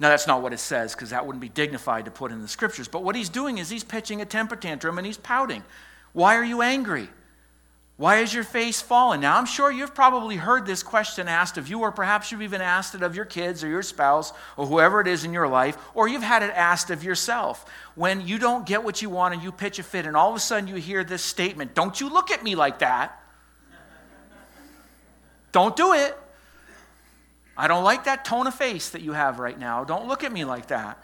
Now, 0.00 0.08
that's 0.08 0.26
not 0.26 0.42
what 0.42 0.52
it 0.52 0.58
says 0.58 0.94
because 0.94 1.10
that 1.10 1.24
wouldn't 1.24 1.40
be 1.40 1.48
dignified 1.48 2.06
to 2.06 2.10
put 2.10 2.32
in 2.32 2.42
the 2.42 2.48
scriptures. 2.48 2.88
But 2.88 3.04
what 3.04 3.14
he's 3.14 3.28
doing 3.28 3.58
is 3.58 3.70
he's 3.70 3.84
pitching 3.84 4.20
a 4.20 4.24
temper 4.24 4.56
tantrum 4.56 4.98
and 4.98 5.06
he's 5.06 5.16
pouting. 5.16 5.62
Why 6.12 6.36
are 6.36 6.44
you 6.44 6.62
angry? 6.62 7.08
Why 7.96 8.18
is 8.18 8.34
your 8.34 8.42
face 8.42 8.82
fallen? 8.82 9.20
Now, 9.20 9.38
I'm 9.38 9.46
sure 9.46 9.70
you've 9.70 9.94
probably 9.94 10.34
heard 10.34 10.66
this 10.66 10.82
question 10.82 11.28
asked 11.28 11.58
of 11.58 11.68
you, 11.68 11.78
or 11.80 11.92
perhaps 11.92 12.32
you've 12.32 12.42
even 12.42 12.60
asked 12.60 12.96
it 12.96 13.02
of 13.02 13.14
your 13.14 13.24
kids 13.24 13.62
or 13.62 13.68
your 13.68 13.82
spouse 13.82 14.32
or 14.56 14.66
whoever 14.66 15.00
it 15.00 15.06
is 15.06 15.24
in 15.24 15.32
your 15.32 15.46
life, 15.46 15.78
or 15.94 16.08
you've 16.08 16.22
had 16.22 16.42
it 16.42 16.50
asked 16.50 16.90
of 16.90 17.04
yourself. 17.04 17.64
When 17.94 18.26
you 18.26 18.40
don't 18.40 18.66
get 18.66 18.82
what 18.82 19.00
you 19.00 19.10
want 19.10 19.34
and 19.34 19.44
you 19.44 19.52
pitch 19.52 19.78
a 19.78 19.84
fit, 19.84 20.06
and 20.06 20.16
all 20.16 20.30
of 20.30 20.34
a 20.34 20.40
sudden 20.40 20.66
you 20.66 20.74
hear 20.74 21.04
this 21.04 21.22
statement 21.22 21.74
Don't 21.74 22.00
you 22.00 22.08
look 22.08 22.32
at 22.32 22.42
me 22.42 22.56
like 22.56 22.80
that. 22.80 23.20
Don't 25.52 25.76
do 25.76 25.92
it. 25.92 26.18
I 27.56 27.68
don't 27.68 27.84
like 27.84 28.04
that 28.04 28.24
tone 28.24 28.46
of 28.46 28.54
face 28.54 28.90
that 28.90 29.02
you 29.02 29.12
have 29.12 29.38
right 29.38 29.58
now. 29.58 29.84
Don't 29.84 30.08
look 30.08 30.24
at 30.24 30.32
me 30.32 30.44
like 30.44 30.68
that. 30.68 31.02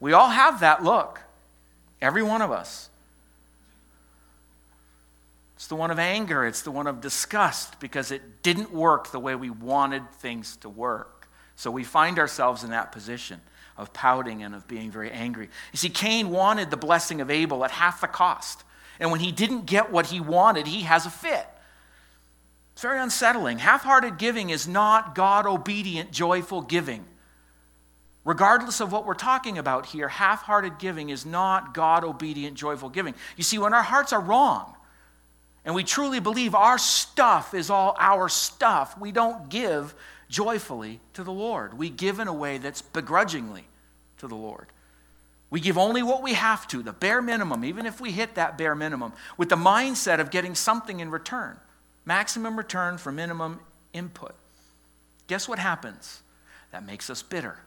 We 0.00 0.12
all 0.12 0.28
have 0.28 0.60
that 0.60 0.84
look, 0.84 1.20
every 2.00 2.22
one 2.22 2.42
of 2.42 2.50
us. 2.50 2.90
It's 5.56 5.66
the 5.66 5.76
one 5.76 5.90
of 5.90 5.98
anger, 5.98 6.44
it's 6.44 6.62
the 6.62 6.70
one 6.70 6.86
of 6.86 7.00
disgust 7.00 7.80
because 7.80 8.10
it 8.10 8.42
didn't 8.42 8.70
work 8.70 9.10
the 9.10 9.18
way 9.18 9.34
we 9.34 9.50
wanted 9.50 10.10
things 10.12 10.56
to 10.58 10.68
work. 10.68 11.28
So 11.56 11.70
we 11.70 11.84
find 11.84 12.18
ourselves 12.18 12.64
in 12.64 12.70
that 12.70 12.92
position 12.92 13.40
of 13.76 13.92
pouting 13.92 14.42
and 14.42 14.54
of 14.54 14.68
being 14.68 14.90
very 14.90 15.10
angry. 15.10 15.48
You 15.72 15.76
see, 15.78 15.88
Cain 15.88 16.30
wanted 16.30 16.70
the 16.70 16.76
blessing 16.76 17.20
of 17.20 17.30
Abel 17.30 17.64
at 17.64 17.70
half 17.70 18.00
the 18.00 18.08
cost. 18.08 18.62
And 19.00 19.10
when 19.10 19.20
he 19.20 19.32
didn't 19.32 19.66
get 19.66 19.90
what 19.90 20.06
he 20.06 20.20
wanted, 20.20 20.66
he 20.66 20.82
has 20.82 21.06
a 21.06 21.10
fit. 21.10 21.46
Very 22.84 23.00
unsettling. 23.00 23.60
Half 23.60 23.82
hearted 23.82 24.18
giving 24.18 24.50
is 24.50 24.68
not 24.68 25.14
God 25.14 25.46
obedient, 25.46 26.12
joyful 26.12 26.60
giving. 26.60 27.06
Regardless 28.26 28.78
of 28.78 28.92
what 28.92 29.06
we're 29.06 29.14
talking 29.14 29.56
about 29.56 29.86
here, 29.86 30.06
half 30.06 30.42
hearted 30.42 30.78
giving 30.78 31.08
is 31.08 31.24
not 31.24 31.72
God 31.72 32.04
obedient, 32.04 32.58
joyful 32.58 32.90
giving. 32.90 33.14
You 33.38 33.42
see, 33.42 33.56
when 33.56 33.72
our 33.72 33.82
hearts 33.82 34.12
are 34.12 34.20
wrong 34.20 34.74
and 35.64 35.74
we 35.74 35.82
truly 35.82 36.20
believe 36.20 36.54
our 36.54 36.76
stuff 36.76 37.54
is 37.54 37.70
all 37.70 37.96
our 37.98 38.28
stuff, 38.28 39.00
we 39.00 39.12
don't 39.12 39.48
give 39.48 39.94
joyfully 40.28 41.00
to 41.14 41.24
the 41.24 41.32
Lord. 41.32 41.78
We 41.78 41.88
give 41.88 42.20
in 42.20 42.28
a 42.28 42.34
way 42.34 42.58
that's 42.58 42.82
begrudgingly 42.82 43.64
to 44.18 44.28
the 44.28 44.36
Lord. 44.36 44.66
We 45.48 45.58
give 45.58 45.78
only 45.78 46.02
what 46.02 46.22
we 46.22 46.34
have 46.34 46.68
to, 46.68 46.82
the 46.82 46.92
bare 46.92 47.22
minimum, 47.22 47.64
even 47.64 47.86
if 47.86 47.98
we 47.98 48.12
hit 48.12 48.34
that 48.34 48.58
bare 48.58 48.74
minimum, 48.74 49.14
with 49.38 49.48
the 49.48 49.56
mindset 49.56 50.20
of 50.20 50.30
getting 50.30 50.54
something 50.54 51.00
in 51.00 51.10
return. 51.10 51.56
Maximum 52.04 52.56
return 52.56 52.98
for 52.98 53.10
minimum 53.10 53.60
input. 53.92 54.34
Guess 55.26 55.48
what 55.48 55.58
happens? 55.58 56.22
That 56.72 56.84
makes 56.84 57.08
us 57.08 57.22
bitter. 57.22 57.58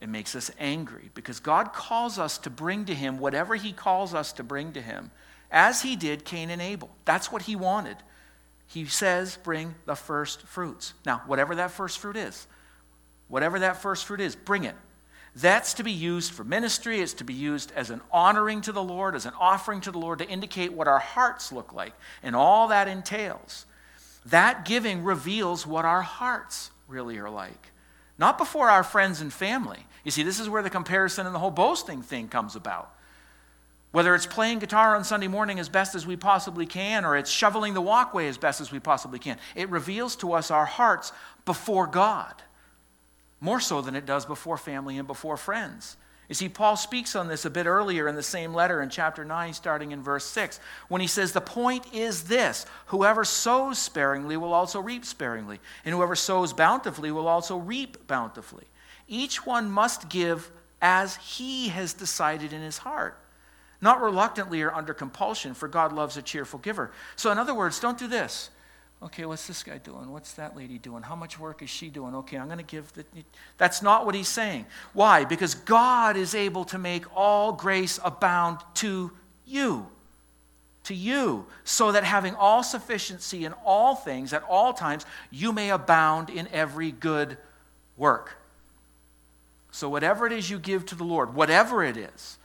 It 0.00 0.08
makes 0.08 0.34
us 0.34 0.50
angry 0.58 1.10
because 1.14 1.40
God 1.40 1.72
calls 1.72 2.18
us 2.18 2.38
to 2.38 2.50
bring 2.50 2.84
to 2.86 2.94
Him 2.94 3.18
whatever 3.18 3.54
He 3.54 3.72
calls 3.72 4.14
us 4.14 4.32
to 4.34 4.42
bring 4.42 4.72
to 4.72 4.82
Him, 4.82 5.10
as 5.50 5.82
He 5.82 5.96
did 5.96 6.24
Cain 6.24 6.50
and 6.50 6.60
Abel. 6.60 6.90
That's 7.04 7.30
what 7.30 7.42
He 7.42 7.56
wanted. 7.56 7.96
He 8.66 8.86
says, 8.86 9.38
bring 9.42 9.74
the 9.86 9.94
first 9.94 10.42
fruits. 10.42 10.94
Now, 11.06 11.22
whatever 11.26 11.54
that 11.54 11.70
first 11.70 11.98
fruit 11.98 12.16
is, 12.16 12.46
whatever 13.28 13.60
that 13.60 13.80
first 13.80 14.04
fruit 14.04 14.20
is, 14.20 14.34
bring 14.34 14.64
it. 14.64 14.74
That's 15.36 15.74
to 15.74 15.82
be 15.82 15.90
used 15.90 16.32
for 16.32 16.44
ministry. 16.44 17.00
It's 17.00 17.14
to 17.14 17.24
be 17.24 17.34
used 17.34 17.72
as 17.74 17.90
an 17.90 18.00
honoring 18.12 18.60
to 18.62 18.72
the 18.72 18.82
Lord, 18.82 19.16
as 19.16 19.26
an 19.26 19.32
offering 19.38 19.80
to 19.82 19.90
the 19.90 19.98
Lord 19.98 20.20
to 20.20 20.28
indicate 20.28 20.72
what 20.72 20.86
our 20.86 21.00
hearts 21.00 21.50
look 21.50 21.72
like 21.72 21.92
and 22.22 22.36
all 22.36 22.68
that 22.68 22.86
entails. 22.86 23.66
That 24.26 24.64
giving 24.64 25.02
reveals 25.02 25.66
what 25.66 25.84
our 25.84 26.02
hearts 26.02 26.70
really 26.86 27.18
are 27.18 27.30
like, 27.30 27.72
not 28.16 28.38
before 28.38 28.70
our 28.70 28.84
friends 28.84 29.20
and 29.20 29.32
family. 29.32 29.86
You 30.04 30.12
see, 30.12 30.22
this 30.22 30.38
is 30.38 30.48
where 30.48 30.62
the 30.62 30.70
comparison 30.70 31.26
and 31.26 31.34
the 31.34 31.40
whole 31.40 31.50
boasting 31.50 32.02
thing 32.02 32.28
comes 32.28 32.54
about. 32.54 32.94
Whether 33.90 34.14
it's 34.14 34.26
playing 34.26 34.60
guitar 34.60 34.94
on 34.96 35.04
Sunday 35.04 35.28
morning 35.28 35.58
as 35.58 35.68
best 35.68 35.94
as 35.94 36.06
we 36.06 36.16
possibly 36.16 36.66
can, 36.66 37.04
or 37.04 37.16
it's 37.16 37.30
shoveling 37.30 37.74
the 37.74 37.80
walkway 37.80 38.28
as 38.28 38.38
best 38.38 38.60
as 38.60 38.70
we 38.70 38.80
possibly 38.80 39.18
can, 39.18 39.38
it 39.54 39.68
reveals 39.68 40.16
to 40.16 40.32
us 40.32 40.50
our 40.50 40.64
hearts 40.64 41.12
before 41.44 41.86
God 41.86 42.34
more 43.44 43.60
so 43.60 43.82
than 43.82 43.94
it 43.94 44.06
does 44.06 44.24
before 44.24 44.56
family 44.56 44.96
and 44.96 45.06
before 45.06 45.36
friends. 45.36 45.98
You 46.30 46.34
see, 46.34 46.48
Paul 46.48 46.76
speaks 46.76 47.14
on 47.14 47.28
this 47.28 47.44
a 47.44 47.50
bit 47.50 47.66
earlier 47.66 48.08
in 48.08 48.14
the 48.14 48.22
same 48.22 48.54
letter 48.54 48.80
in 48.80 48.88
chapter 48.88 49.22
9, 49.22 49.52
starting 49.52 49.92
in 49.92 50.02
verse 50.02 50.24
6, 50.24 50.58
when 50.88 51.02
he 51.02 51.06
says, 51.06 51.32
The 51.32 51.42
point 51.42 51.84
is 51.92 52.24
this 52.24 52.64
whoever 52.86 53.22
sows 53.22 53.78
sparingly 53.78 54.38
will 54.38 54.54
also 54.54 54.80
reap 54.80 55.04
sparingly, 55.04 55.60
and 55.84 55.94
whoever 55.94 56.16
sows 56.16 56.54
bountifully 56.54 57.10
will 57.10 57.28
also 57.28 57.58
reap 57.58 58.06
bountifully. 58.06 58.64
Each 59.06 59.44
one 59.44 59.70
must 59.70 60.08
give 60.08 60.50
as 60.80 61.16
he 61.16 61.68
has 61.68 61.92
decided 61.92 62.54
in 62.54 62.62
his 62.62 62.78
heart, 62.78 63.18
not 63.82 64.00
reluctantly 64.00 64.62
or 64.62 64.72
under 64.72 64.94
compulsion, 64.94 65.52
for 65.52 65.68
God 65.68 65.92
loves 65.92 66.16
a 66.16 66.22
cheerful 66.22 66.60
giver. 66.60 66.92
So, 67.14 67.30
in 67.30 67.36
other 67.36 67.54
words, 67.54 67.78
don't 67.78 67.98
do 67.98 68.08
this. 68.08 68.48
Okay, 69.04 69.26
what's 69.26 69.46
this 69.46 69.62
guy 69.62 69.76
doing? 69.76 70.10
What's 70.10 70.32
that 70.32 70.56
lady 70.56 70.78
doing? 70.78 71.02
How 71.02 71.14
much 71.14 71.38
work 71.38 71.62
is 71.62 71.68
she 71.68 71.90
doing? 71.90 72.14
Okay, 72.14 72.38
I'm 72.38 72.46
going 72.46 72.56
to 72.56 72.64
give 72.64 72.90
the. 72.94 73.04
That's 73.58 73.82
not 73.82 74.06
what 74.06 74.14
he's 74.14 74.28
saying. 74.28 74.64
Why? 74.94 75.24
Because 75.24 75.54
God 75.54 76.16
is 76.16 76.34
able 76.34 76.64
to 76.66 76.78
make 76.78 77.04
all 77.14 77.52
grace 77.52 78.00
abound 78.02 78.58
to 78.74 79.12
you. 79.44 79.86
To 80.84 80.94
you, 80.94 81.46
so 81.64 81.92
that 81.92 82.04
having 82.04 82.34
all 82.34 82.62
sufficiency 82.62 83.46
in 83.46 83.54
all 83.64 83.94
things 83.94 84.34
at 84.34 84.42
all 84.42 84.74
times, 84.74 85.06
you 85.30 85.50
may 85.50 85.70
abound 85.70 86.28
in 86.28 86.46
every 86.52 86.90
good 86.90 87.38
work. 87.96 88.36
So, 89.70 89.88
whatever 89.88 90.26
it 90.26 90.32
is 90.32 90.50
you 90.50 90.58
give 90.58 90.84
to 90.86 90.94
the 90.94 91.04
Lord, 91.04 91.34
whatever 91.34 91.82
it 91.82 91.96
is, 91.96 92.38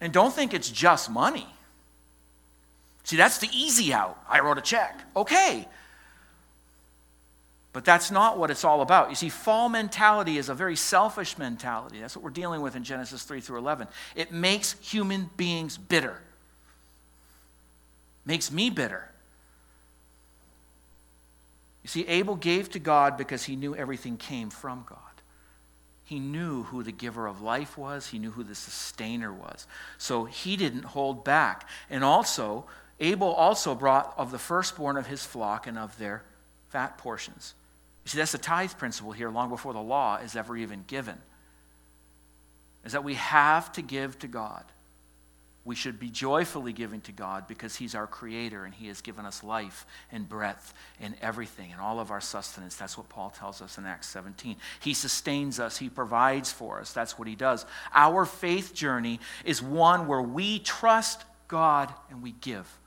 and 0.00 0.12
don't 0.12 0.32
think 0.32 0.54
it's 0.54 0.70
just 0.70 1.10
money. 1.10 1.48
See, 3.08 3.16
that's 3.16 3.38
the 3.38 3.48
easy 3.54 3.94
out. 3.94 4.22
I 4.28 4.40
wrote 4.40 4.58
a 4.58 4.60
check. 4.60 5.00
Okay. 5.16 5.66
But 7.72 7.86
that's 7.86 8.10
not 8.10 8.36
what 8.36 8.50
it's 8.50 8.64
all 8.64 8.82
about. 8.82 9.08
You 9.08 9.14
see, 9.14 9.30
fall 9.30 9.70
mentality 9.70 10.36
is 10.36 10.50
a 10.50 10.54
very 10.54 10.76
selfish 10.76 11.38
mentality. 11.38 12.00
That's 12.00 12.14
what 12.14 12.22
we're 12.22 12.28
dealing 12.28 12.60
with 12.60 12.76
in 12.76 12.84
Genesis 12.84 13.22
3 13.22 13.40
through 13.40 13.60
11. 13.60 13.88
It 14.14 14.30
makes 14.30 14.74
human 14.80 15.30
beings 15.38 15.78
bitter, 15.78 16.20
makes 18.26 18.52
me 18.52 18.68
bitter. 18.68 19.10
You 21.82 21.88
see, 21.88 22.06
Abel 22.08 22.36
gave 22.36 22.68
to 22.72 22.78
God 22.78 23.16
because 23.16 23.44
he 23.44 23.56
knew 23.56 23.74
everything 23.74 24.18
came 24.18 24.50
from 24.50 24.84
God. 24.86 24.98
He 26.04 26.18
knew 26.20 26.64
who 26.64 26.82
the 26.82 26.92
giver 26.92 27.26
of 27.26 27.40
life 27.40 27.78
was, 27.78 28.08
he 28.08 28.18
knew 28.18 28.32
who 28.32 28.44
the 28.44 28.54
sustainer 28.54 29.32
was. 29.32 29.66
So 29.96 30.26
he 30.26 30.58
didn't 30.58 30.84
hold 30.84 31.24
back. 31.24 31.66
And 31.88 32.04
also, 32.04 32.66
Abel 33.00 33.32
also 33.32 33.74
brought 33.74 34.12
of 34.16 34.30
the 34.30 34.38
firstborn 34.38 34.96
of 34.96 35.06
his 35.06 35.24
flock 35.24 35.66
and 35.66 35.78
of 35.78 35.96
their 35.98 36.24
fat 36.68 36.98
portions. 36.98 37.54
You 38.04 38.10
see, 38.10 38.18
that's 38.18 38.32
the 38.32 38.38
tithe 38.38 38.72
principle 38.72 39.12
here, 39.12 39.30
long 39.30 39.50
before 39.50 39.72
the 39.72 39.80
law 39.80 40.16
is 40.16 40.34
ever 40.34 40.56
even 40.56 40.84
given. 40.86 41.18
Is 42.84 42.92
that 42.92 43.04
we 43.04 43.14
have 43.14 43.70
to 43.72 43.82
give 43.82 44.18
to 44.20 44.28
God. 44.28 44.64
We 45.64 45.74
should 45.74 46.00
be 46.00 46.08
joyfully 46.08 46.72
giving 46.72 47.02
to 47.02 47.12
God 47.12 47.46
because 47.46 47.76
He's 47.76 47.94
our 47.94 48.06
Creator 48.06 48.64
and 48.64 48.72
He 48.72 48.86
has 48.86 49.02
given 49.02 49.26
us 49.26 49.44
life 49.44 49.84
and 50.10 50.26
breath 50.26 50.72
and 50.98 51.14
everything 51.20 51.72
and 51.72 51.80
all 51.80 52.00
of 52.00 52.10
our 52.10 52.22
sustenance. 52.22 52.76
That's 52.76 52.96
what 52.96 53.10
Paul 53.10 53.30
tells 53.30 53.60
us 53.60 53.76
in 53.76 53.84
Acts 53.84 54.08
17. 54.08 54.56
He 54.80 54.94
sustains 54.94 55.60
us, 55.60 55.76
He 55.76 55.90
provides 55.90 56.50
for 56.50 56.80
us. 56.80 56.92
That's 56.94 57.18
what 57.18 57.28
He 57.28 57.34
does. 57.34 57.66
Our 57.92 58.24
faith 58.24 58.72
journey 58.72 59.20
is 59.44 59.62
one 59.62 60.06
where 60.06 60.22
we 60.22 60.60
trust 60.60 61.24
God 61.48 61.92
and 62.10 62.22
we 62.22 62.32
give 62.32 62.77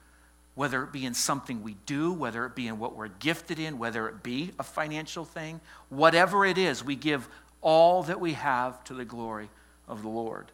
whether 0.62 0.84
it 0.84 0.92
be 0.92 1.08
in 1.08 1.14
something 1.16 1.64
we 1.64 1.76
do, 1.88 2.14
whether 2.14 2.46
it 2.46 2.54
be 2.54 2.68
in 2.68 2.78
what 2.78 2.96
we're 2.96 3.08
gifted 3.08 3.58
in, 3.58 3.80
whether 3.80 4.08
it 4.08 4.22
be 4.22 4.52
a 4.60 4.64
financial 4.64 5.26
thing, 5.26 5.60
whatever 5.90 6.46
it 6.46 6.56
is, 6.56 6.84
we 6.84 6.96
give 6.96 7.28
all 7.62 8.04
that 8.04 8.22
we 8.22 8.34
have 8.34 8.84
to 8.84 8.94
the 8.94 9.04
glory 9.04 9.50
of 9.88 10.04
the 10.04 10.08
Lord. 10.08 10.52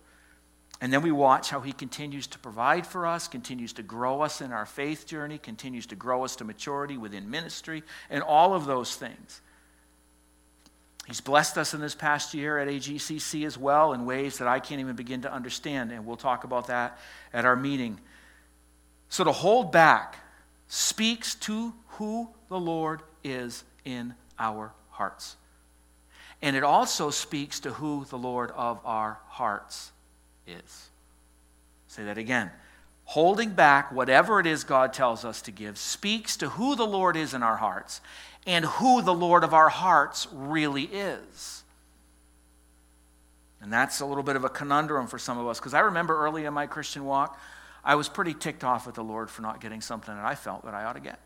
And 0.79 0.93
then 0.93 1.01
we 1.01 1.11
watch 1.11 1.49
how 1.49 1.59
he 1.59 1.73
continues 1.73 2.25
to 2.27 2.39
provide 2.39 2.87
for 2.87 3.05
us, 3.05 3.27
continues 3.27 3.73
to 3.73 3.83
grow 3.83 4.21
us 4.21 4.39
in 4.39 4.53
our 4.53 4.65
faith 4.65 5.05
journey, 5.05 5.37
continues 5.37 5.85
to 5.87 5.97
grow 5.97 6.23
us 6.23 6.37
to 6.37 6.45
maturity 6.45 6.97
within 6.97 7.29
ministry, 7.29 7.83
and 8.09 8.23
all 8.23 8.53
of 8.53 8.65
those 8.65 8.95
things. 8.95 9.41
He's 11.05 11.19
blessed 11.19 11.57
us 11.57 11.73
in 11.73 11.81
this 11.81 11.95
past 11.95 12.33
year 12.33 12.59
at 12.59 12.69
AGCC 12.69 13.45
as 13.45 13.57
well 13.57 13.91
in 13.91 14.05
ways 14.05 14.37
that 14.37 14.47
I 14.47 14.61
can't 14.61 14.79
even 14.79 14.95
begin 14.95 15.23
to 15.23 15.33
understand, 15.33 15.91
and 15.91 16.05
we'll 16.05 16.15
talk 16.15 16.45
about 16.45 16.67
that 16.67 16.97
at 17.33 17.43
our 17.43 17.57
meeting 17.57 17.99
so 19.09 19.23
to 19.23 19.31
hold 19.31 19.71
back 19.71 20.17
speaks 20.67 21.35
to 21.35 21.73
who 21.91 22.29
the 22.49 22.59
Lord 22.59 23.01
is 23.23 23.63
in 23.85 24.13
our 24.37 24.73
hearts. 24.89 25.35
And 26.41 26.55
it 26.55 26.63
also 26.63 27.09
speaks 27.09 27.59
to 27.61 27.73
who 27.73 28.05
the 28.09 28.17
Lord 28.17 28.51
of 28.51 28.79
our 28.85 29.19
hearts 29.27 29.91
is. 30.45 30.89
Say 31.87 32.03
that 32.03 32.17
again. 32.17 32.51
Holding 33.05 33.51
back 33.51 33.91
whatever 33.91 34.39
it 34.39 34.45
is 34.45 34.63
God 34.63 34.93
tells 34.93 35.23
us 35.23 35.41
to 35.43 35.51
give 35.51 35.77
speaks 35.77 36.37
to 36.37 36.49
who 36.49 36.75
the 36.75 36.85
Lord 36.85 37.15
is 37.15 37.33
in 37.33 37.41
our 37.41 37.55
hearts 37.55 38.01
and 38.45 38.65
who 38.65 39.01
the 39.01 39.13
Lord 39.13 39.43
of 39.43 39.53
our 39.53 39.69
hearts 39.69 40.27
really 40.31 40.83
is. 40.83 41.63
And 43.61 43.71
that's 43.73 44.01
a 44.01 44.05
little 44.05 44.23
bit 44.23 44.35
of 44.35 44.43
a 44.43 44.49
conundrum 44.49 45.07
for 45.07 45.17
some 45.17 45.37
of 45.37 45.47
us 45.47 45.59
because 45.59 45.73
I 45.73 45.79
remember 45.79 46.19
early 46.19 46.45
in 46.45 46.53
my 46.53 46.67
Christian 46.67 47.05
walk, 47.05 47.39
I 47.83 47.95
was 47.95 48.09
pretty 48.09 48.33
ticked 48.33 48.63
off 48.63 48.87
at 48.87 48.95
the 48.95 49.03
Lord 49.03 49.29
for 49.29 49.41
not 49.41 49.61
getting 49.61 49.81
something 49.81 50.13
that 50.13 50.25
I 50.25 50.35
felt 50.35 50.65
that 50.65 50.73
I 50.73 50.83
ought 50.83 50.93
to 50.93 50.99
get. 50.99 51.19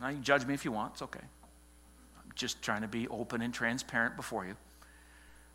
Now, 0.00 0.08
you 0.08 0.18
judge 0.18 0.44
me 0.44 0.54
if 0.54 0.64
you 0.64 0.72
want, 0.72 0.94
it's 0.94 1.02
okay. 1.02 1.20
I'm 1.20 2.32
just 2.34 2.60
trying 2.60 2.82
to 2.82 2.88
be 2.88 3.06
open 3.08 3.40
and 3.40 3.54
transparent 3.54 4.16
before 4.16 4.44
you. 4.44 4.56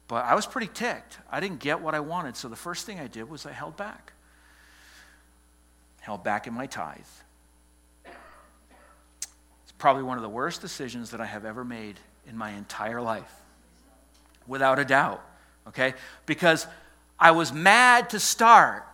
But 0.07 0.25
I 0.25 0.33
was 0.33 0.47
pretty 0.47 0.69
ticked. 0.73 1.19
I 1.29 1.39
didn't 1.39 1.59
get 1.59 1.81
what 1.81 1.93
I 1.93 1.99
wanted, 1.99 2.35
so 2.35 2.47
the 2.47 2.55
first 2.55 2.85
thing 2.85 2.99
I 2.99 3.07
did 3.07 3.29
was 3.29 3.45
I 3.45 3.51
held 3.51 3.77
back. 3.77 4.13
Held 5.99 6.23
back 6.23 6.47
in 6.47 6.53
my 6.53 6.65
tithe. 6.65 6.97
It's 8.05 9.73
probably 9.77 10.03
one 10.03 10.17
of 10.17 10.23
the 10.23 10.29
worst 10.29 10.61
decisions 10.61 11.11
that 11.11 11.21
I 11.21 11.25
have 11.25 11.45
ever 11.45 11.63
made 11.63 11.99
in 12.27 12.35
my 12.35 12.51
entire 12.51 13.01
life, 13.01 13.31
without 14.47 14.79
a 14.79 14.85
doubt, 14.85 15.23
okay? 15.67 15.93
Because 16.25 16.65
I 17.19 17.31
was 17.31 17.53
mad 17.53 18.09
to 18.11 18.19
start 18.19 18.85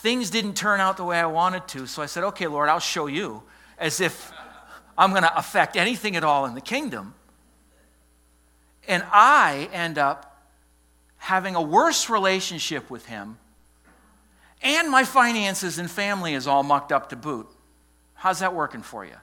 things 0.00 0.30
didn't 0.30 0.54
turn 0.54 0.80
out 0.80 0.96
the 0.96 1.04
way 1.04 1.18
I 1.18 1.26
wanted 1.26 1.68
to. 1.68 1.86
So 1.86 2.02
I 2.02 2.06
said, 2.06 2.24
okay, 2.24 2.46
Lord, 2.46 2.68
I'll 2.68 2.80
show 2.80 3.06
you, 3.06 3.42
as 3.78 4.00
if 4.00 4.32
I'm 4.96 5.10
going 5.10 5.22
to 5.22 5.38
affect 5.38 5.76
anything 5.76 6.16
at 6.16 6.24
all 6.24 6.46
in 6.46 6.54
the 6.54 6.60
kingdom. 6.60 7.14
And 8.88 9.04
I 9.12 9.68
end 9.72 9.98
up 9.98 10.42
having 11.18 11.54
a 11.54 11.62
worse 11.62 12.08
relationship 12.08 12.90
with 12.90 13.06
Him, 13.06 13.38
and 14.62 14.90
my 14.90 15.04
finances 15.04 15.78
and 15.78 15.90
family 15.90 16.34
is 16.34 16.46
all 16.46 16.62
mucked 16.62 16.92
up 16.92 17.10
to 17.10 17.16
boot. 17.16 17.46
How's 18.14 18.40
that 18.40 18.54
working 18.54 18.82
for 18.82 19.04
you? 19.04 19.16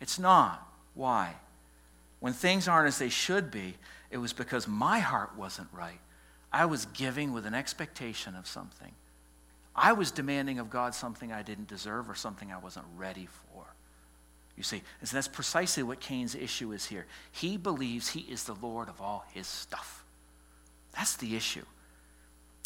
It's 0.00 0.18
not. 0.18 0.66
Why? 0.94 1.34
When 2.20 2.32
things 2.32 2.68
aren't 2.68 2.88
as 2.88 2.98
they 2.98 3.08
should 3.08 3.50
be, 3.50 3.74
it 4.10 4.18
was 4.18 4.32
because 4.32 4.68
my 4.68 4.98
heart 4.98 5.36
wasn't 5.36 5.68
right. 5.72 6.00
I 6.52 6.66
was 6.66 6.86
giving 6.86 7.32
with 7.32 7.46
an 7.46 7.54
expectation 7.54 8.34
of 8.34 8.46
something. 8.46 8.92
I 9.78 9.92
was 9.92 10.10
demanding 10.10 10.58
of 10.58 10.70
God 10.70 10.94
something 10.94 11.32
I 11.32 11.42
didn't 11.42 11.68
deserve 11.68 12.08
or 12.08 12.14
something 12.14 12.52
I 12.52 12.58
wasn't 12.58 12.86
ready 12.96 13.26
for. 13.26 13.64
You 14.56 14.62
see, 14.64 14.82
and 15.00 15.08
so 15.08 15.16
that's 15.16 15.28
precisely 15.28 15.84
what 15.84 16.00
Cain's 16.00 16.34
issue 16.34 16.72
is 16.72 16.86
here. 16.86 17.06
He 17.30 17.56
believes 17.56 18.08
he 18.08 18.20
is 18.20 18.44
the 18.44 18.56
Lord 18.60 18.88
of 18.88 19.00
all 19.00 19.24
his 19.32 19.46
stuff. 19.46 20.04
That's 20.92 21.16
the 21.16 21.36
issue. 21.36 21.64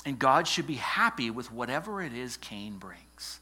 And 0.07 0.18
God 0.18 0.48
should 0.48 0.66
be 0.66 0.77
happy 0.77 1.31
with 1.31 1.53
whatever 1.53 2.03
it 2.03 2.14
is 2.14 2.37
Cain 2.38 2.79
brings. 2.79 3.40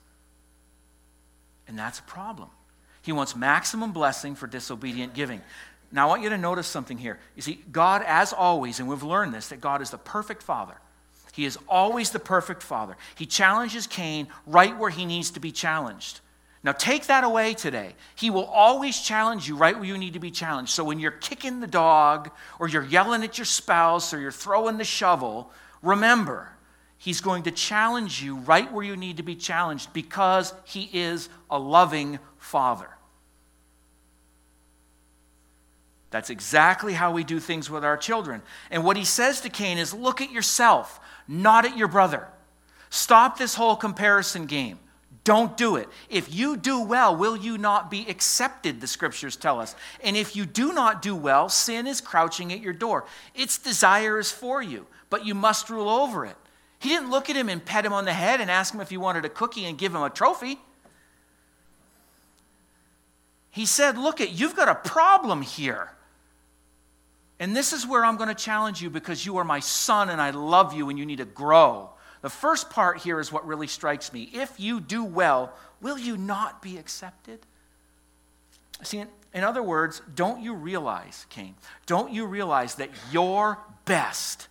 And 1.69 1.79
that's 1.79 2.01
a 2.01 2.03
problem. 2.03 2.51
He 3.03 3.13
wants 3.13 3.37
maximum 3.37 3.93
blessing 3.93 4.35
for 4.35 4.47
disobedient 4.47 5.15
giving. 5.15 5.41
Now, 5.93 6.07
I 6.07 6.09
want 6.09 6.23
you 6.23 6.29
to 6.31 6.39
notice 6.39 6.67
something 6.67 6.99
here. 6.99 7.19
You 7.37 7.43
see, 7.43 7.63
God, 7.71 8.03
as 8.05 8.33
always, 8.33 8.81
and 8.81 8.89
we've 8.89 9.03
learned 9.03 9.33
this, 9.33 9.49
that 9.49 9.61
God 9.61 9.81
is 9.81 9.91
the 9.91 9.99
perfect 9.99 10.43
Father. 10.43 10.75
He 11.33 11.45
is 11.45 11.59
always 11.69 12.11
the 12.11 12.19
perfect 12.19 12.63
father. 12.63 12.97
He 13.17 13.27
challenges 13.27 13.87
Cain 13.87 14.29
right 14.47 14.77
where 14.77 14.91
he 14.91 15.07
needs 15.07 15.31
to 15.33 15.41
be 15.41 15.53
challenged. 15.53 16.21
Now, 16.63 16.73
take 16.73 17.07
that 17.07 17.25
away 17.25 17.55
today. 17.55 17.95
He 18.15 18.29
will 18.29 18.45
always 18.45 19.01
challenge 19.01 19.49
you 19.49 19.57
right 19.57 19.75
where 19.75 19.87
you 19.87 19.97
need 19.97 20.13
to 20.13 20.19
be 20.19 20.31
challenged. 20.31 20.73
So, 20.73 20.85
when 20.85 21.01
you're 21.01 21.11
kicking 21.11 21.61
the 21.61 21.67
dog, 21.67 22.31
or 22.59 22.69
you're 22.69 22.85
yelling 22.85 23.25
at 23.25 23.39
your 23.39 23.47
spouse, 23.47 24.13
or 24.13 24.21
you're 24.21 24.31
throwing 24.31 24.77
the 24.77 24.85
shovel, 24.85 25.51
remember, 25.83 26.51
He's 26.99 27.23
going 27.23 27.45
to 27.45 27.51
challenge 27.51 28.23
you 28.23 28.37
right 28.37 28.71
where 28.71 28.85
you 28.85 28.95
need 28.95 29.17
to 29.17 29.23
be 29.23 29.37
challenged 29.37 29.95
because 29.95 30.53
He 30.65 30.91
is 30.93 31.31
a 31.49 31.59
loving 31.59 32.19
Father. 32.37 32.91
That's 36.11 36.31
exactly 36.31 36.95
how 36.95 37.13
we 37.13 37.23
do 37.23 37.39
things 37.39 37.71
with 37.71 37.85
our 37.85 37.97
children. 37.97 38.43
And 38.71 38.85
what 38.85 38.97
He 38.97 39.05
says 39.05 39.41
to 39.43 39.49
Cain 39.49 39.79
is 39.79 39.95
look 39.95 40.21
at 40.21 40.33
yourself 40.33 41.01
not 41.31 41.65
at 41.65 41.77
your 41.77 41.89
brother. 41.89 42.27
Stop 42.91 43.39
this 43.39 43.55
whole 43.55 43.77
comparison 43.77 44.47
game. 44.47 44.81
Don't 45.23 45.57
do 45.57 45.77
it. 45.77 45.89
If 46.09 46.35
you 46.35 46.57
do 46.57 46.83
well, 46.83 47.15
will 47.15 47.37
you 47.37 47.57
not 47.57 47.89
be 47.89 48.05
accepted, 48.09 48.81
the 48.81 48.89
scriptures 48.89 49.37
tell 49.37 49.61
us. 49.61 49.77
And 50.03 50.17
if 50.17 50.35
you 50.35 50.45
do 50.45 50.73
not 50.73 51.03
do 51.03 51.15
well, 51.15 51.49
sin 51.49 51.87
is 51.87 52.01
crouching 52.01 52.53
at 52.53 52.61
your 52.61 52.73
door. 52.73 53.05
Its 53.35 53.59
desire 53.59 54.19
is 54.19 54.33
for 54.33 54.61
you, 54.61 54.87
but 55.09 55.25
you 55.25 55.35
must 55.35 55.71
rule 55.71 55.89
over 55.89 56.27
it. 56.27 56.37
He 56.81 56.89
didn't 56.89 57.11
look 57.11 57.31
at 57.31 57.37
him 57.37 57.49
and 57.49 57.65
pet 57.65 57.85
him 57.85 57.93
on 57.93 58.07
the 58.07 58.13
head 58.13 58.41
and 58.41 58.51
ask 58.51 58.75
him 58.75 58.81
if 58.81 58.91
he 58.91 58.97
wanted 58.97 59.25
a 59.25 59.29
cookie 59.29 59.67
and 59.67 59.79
give 59.79 59.95
him 59.95 60.03
a 60.03 60.11
trophy. 60.11 60.59
He 63.53 63.67
said, 63.67 63.99
Look 63.99 64.21
at, 64.21 64.33
you've 64.33 64.57
got 64.57 64.69
a 64.69 64.75
problem 64.75 65.43
here. 65.43 65.91
And 67.41 67.57
this 67.57 67.73
is 67.73 67.87
where 67.87 68.05
I'm 68.05 68.19
going 68.19 68.29
to 68.29 68.35
challenge 68.35 68.83
you 68.83 68.91
because 68.91 69.25
you 69.25 69.39
are 69.39 69.45
my 69.45 69.61
son 69.61 70.11
and 70.11 70.21
I 70.21 70.31
love 70.31 70.75
you 70.75 70.91
and 70.91 70.99
you 70.99 71.07
need 71.07 71.19
to 71.19 71.25
grow. 71.25 71.89
The 72.21 72.29
first 72.29 72.69
part 72.69 72.99
here 72.99 73.19
is 73.19 73.33
what 73.33 73.47
really 73.47 73.67
strikes 73.67 74.13
me. 74.13 74.29
If 74.35 74.61
you 74.61 74.79
do 74.79 75.03
well, 75.03 75.55
will 75.81 75.99
you 75.99 76.19
not 76.19 76.61
be 76.61 76.77
accepted? 76.77 77.41
See, 78.83 79.03
in 79.33 79.43
other 79.45 79.63
words, 79.63 80.03
don't 80.15 80.43
you 80.43 80.55
realize, 80.55 81.25
Cain, 81.31 81.55
don't 81.87 82.13
you 82.13 82.27
realize 82.27 82.75
that 82.75 82.91
your 83.11 83.59
best 83.87 84.49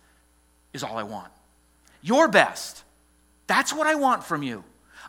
is 0.72 0.82
all 0.82 0.98
I 0.98 1.04
want? 1.04 1.30
Your 2.02 2.26
best. 2.26 2.82
That's 3.46 3.72
what 3.72 3.86
I 3.86 3.94
want 3.94 4.24
from 4.24 4.42
you. 4.42 4.64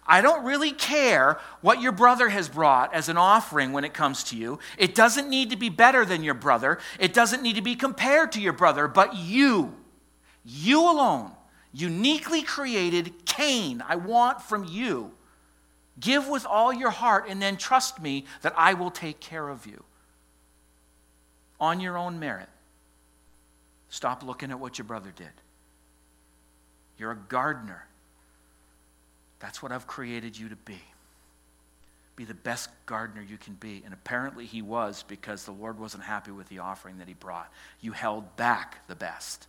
I 0.05 0.21
don't 0.21 0.43
really 0.43 0.71
care 0.71 1.39
what 1.61 1.81
your 1.81 1.91
brother 1.91 2.29
has 2.29 2.49
brought 2.49 2.93
as 2.93 3.07
an 3.07 3.17
offering 3.17 3.71
when 3.71 3.83
it 3.83 3.93
comes 3.93 4.23
to 4.25 4.35
you. 4.35 4.59
It 4.77 4.95
doesn't 4.95 5.29
need 5.29 5.51
to 5.51 5.55
be 5.55 5.69
better 5.69 6.05
than 6.05 6.23
your 6.23 6.33
brother, 6.33 6.79
it 6.99 7.13
doesn't 7.13 7.43
need 7.43 7.55
to 7.55 7.61
be 7.61 7.75
compared 7.75 8.31
to 8.33 8.41
your 8.41 8.53
brother, 8.53 8.87
but 8.87 9.15
you, 9.15 9.75
you 10.43 10.81
alone, 10.81 11.31
uniquely 11.71 12.41
created 12.41 13.25
Cain, 13.25 13.83
I 13.87 13.95
want 13.95 14.41
from 14.41 14.65
you. 14.65 15.11
Give 15.99 16.27
with 16.27 16.45
all 16.45 16.73
your 16.73 16.89
heart 16.89 17.25
and 17.29 17.41
then 17.41 17.57
trust 17.57 18.01
me 18.01 18.25
that 18.41 18.53
I 18.57 18.73
will 18.73 18.91
take 18.91 19.19
care 19.19 19.47
of 19.47 19.67
you 19.67 19.83
on 21.59 21.79
your 21.79 21.97
own 21.97 22.19
merit. 22.19 22.49
Stop 23.89 24.23
looking 24.23 24.49
at 24.51 24.59
what 24.59 24.77
your 24.77 24.85
brother 24.85 25.13
did. 25.15 25.27
You're 26.97 27.11
a 27.11 27.15
gardener. 27.15 27.85
That's 29.41 29.61
what 29.61 29.71
I've 29.71 29.87
created 29.87 30.37
you 30.37 30.49
to 30.49 30.55
be. 30.55 30.79
Be 32.15 32.25
the 32.25 32.33
best 32.33 32.69
gardener 32.85 33.21
you 33.21 33.37
can 33.37 33.55
be. 33.55 33.81
And 33.83 33.93
apparently 33.93 34.45
he 34.45 34.61
was 34.61 35.03
because 35.07 35.43
the 35.43 35.51
Lord 35.51 35.79
wasn't 35.79 36.03
happy 36.03 36.31
with 36.31 36.47
the 36.49 36.59
offering 36.59 36.99
that 36.99 37.07
he 37.07 37.15
brought. 37.15 37.51
You 37.81 37.91
held 37.91 38.35
back 38.37 38.87
the 38.87 38.95
best. 38.95 39.47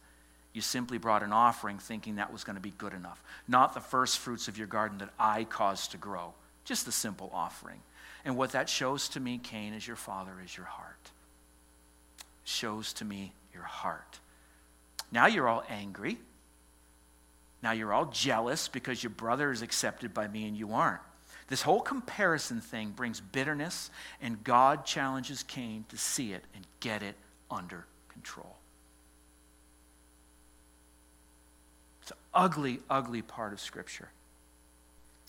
You 0.55 0.63
simply 0.63 0.99
brought 0.99 1.23
an 1.23 1.33
offering 1.33 1.79
thinking 1.79 2.17
that 2.17 2.33
was 2.33 2.45
going 2.45 2.57
to 2.57 2.63
be 2.63 2.73
good 2.77 2.93
enough, 2.93 3.23
not 3.49 3.75
the 3.75 3.81
first 3.81 4.19
fruits 4.19 4.49
of 4.49 4.59
your 4.59 4.67
garden 4.67 4.99
that 4.99 5.11
I 5.19 5.45
caused 5.45 5.93
to 5.93 5.97
grow. 5.97 6.35
Just 6.65 6.87
a 6.89 6.93
simple 6.93 7.31
offering. 7.33 7.81
And 8.25 8.37
what 8.37 8.53
that 8.53 8.69
shows 8.69 9.09
to 9.11 9.21
me, 9.21 9.39
Cain, 9.43 9.73
is 9.73 9.87
your 9.87 9.97
father 9.97 10.33
is 10.45 10.57
your 10.57 10.67
heart. 10.67 11.11
Shows 12.45 12.93
to 12.95 13.05
me 13.05 13.33
your 13.53 13.63
heart. 13.63 14.21
Now 15.11 15.27
you're 15.27 15.49
all 15.49 15.65
angry. 15.69 16.19
Now 17.63 17.73
you're 17.73 17.93
all 17.93 18.07
jealous 18.07 18.69
because 18.69 19.03
your 19.03 19.11
brother 19.11 19.51
is 19.51 19.63
accepted 19.63 20.13
by 20.13 20.29
me 20.29 20.47
and 20.47 20.57
you 20.57 20.73
aren't. 20.73 21.01
This 21.49 21.63
whole 21.63 21.81
comparison 21.81 22.61
thing 22.61 22.91
brings 22.91 23.21
bitterness, 23.21 23.91
and 24.21 24.43
God 24.43 24.87
challenges 24.87 25.43
Cain 25.43 25.85
to 25.91 25.99
see 25.99 26.33
it 26.33 26.45
and 26.55 26.65
get 26.81 27.03
it 27.03 27.15
under 27.51 27.85
control. 28.09 28.57
It's 32.01 32.11
an 32.11 32.17
ugly, 32.33 32.81
ugly 32.89 33.23
part 33.23 33.53
of 33.53 33.61
Scripture. 33.61 34.09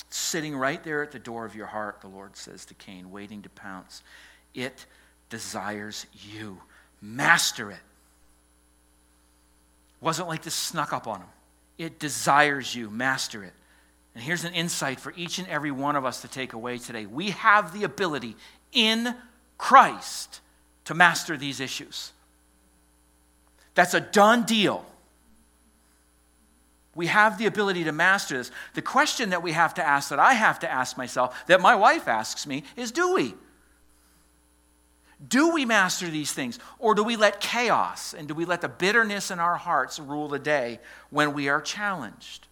Sitting 0.09 0.55
right 0.55 0.83
there 0.83 1.03
at 1.03 1.11
the 1.11 1.19
door 1.19 1.45
of 1.45 1.55
your 1.55 1.65
heart, 1.65 2.01
the 2.01 2.07
Lord 2.07 2.37
says 2.37 2.65
to 2.65 2.73
Cain, 2.73 3.11
waiting 3.11 3.41
to 3.41 3.49
pounce. 3.49 4.01
It 4.53 4.85
desires 5.29 6.05
you. 6.13 6.59
Master 7.01 7.71
it. 7.71 7.79
Wasn't 9.99 10.27
like 10.27 10.43
this 10.43 10.53
snuck 10.53 10.93
up 10.93 11.07
on 11.07 11.21
him. 11.21 11.27
It 11.77 11.99
desires 11.99 12.73
you. 12.73 12.89
Master 12.89 13.43
it. 13.43 13.53
And 14.15 14.23
here's 14.23 14.43
an 14.43 14.53
insight 14.53 14.99
for 14.99 15.13
each 15.15 15.39
and 15.39 15.47
every 15.47 15.71
one 15.71 15.95
of 15.95 16.05
us 16.05 16.21
to 16.21 16.27
take 16.27 16.53
away 16.53 16.77
today. 16.77 17.05
We 17.05 17.31
have 17.31 17.73
the 17.73 17.83
ability 17.83 18.35
in 18.71 19.15
Christ 19.57 20.39
to 20.85 20.93
master 20.93 21.37
these 21.37 21.59
issues. 21.59 22.11
That's 23.75 23.93
a 23.93 23.99
done 23.99 24.43
deal. 24.43 24.85
We 26.95 27.07
have 27.07 27.39
the 27.39 27.47
ability 27.47 27.85
to 27.85 27.91
master 27.91 28.37
this. 28.37 28.51
The 28.75 28.83
question 28.83 29.31
that 29.31 29.41
we 29.41 29.53
have 29.53 29.73
to 29.75 29.83
ask, 29.83 30.09
that 30.09 30.19
I 30.19 30.33
have 30.33 30.59
to 30.59 30.71
ask 30.71 30.95
myself, 30.95 31.47
that 31.47 31.59
my 31.59 31.73
wife 31.73 32.07
asks 32.07 32.45
me, 32.45 32.63
is 32.75 32.91
do 32.91 33.15
we? 33.15 33.33
Do 35.25 35.53
we 35.53 35.65
master 35.65 36.07
these 36.07 36.33
things? 36.33 36.59
Or 36.79 36.95
do 36.95 37.03
we 37.03 37.15
let 37.15 37.39
chaos 37.39 38.13
and 38.13 38.27
do 38.27 38.33
we 38.33 38.45
let 38.45 38.61
the 38.61 38.69
bitterness 38.69 39.31
in 39.31 39.39
our 39.39 39.55
hearts 39.55 39.99
rule 39.99 40.27
the 40.27 40.39
day 40.39 40.79
when 41.09 41.33
we 41.33 41.49
are 41.49 41.61
challenged? 41.61 42.47